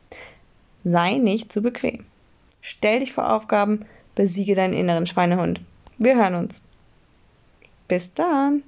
Sei 0.83 1.17
nicht 1.17 1.53
zu 1.53 1.61
bequem. 1.61 2.05
Stell 2.61 3.01
dich 3.01 3.13
vor 3.13 3.31
Aufgaben, 3.31 3.85
besiege 4.15 4.55
deinen 4.55 4.73
inneren 4.73 5.05
Schweinehund. 5.05 5.61
Wir 5.97 6.15
hören 6.15 6.35
uns. 6.35 6.61
Bis 7.87 8.13
dann. 8.13 8.63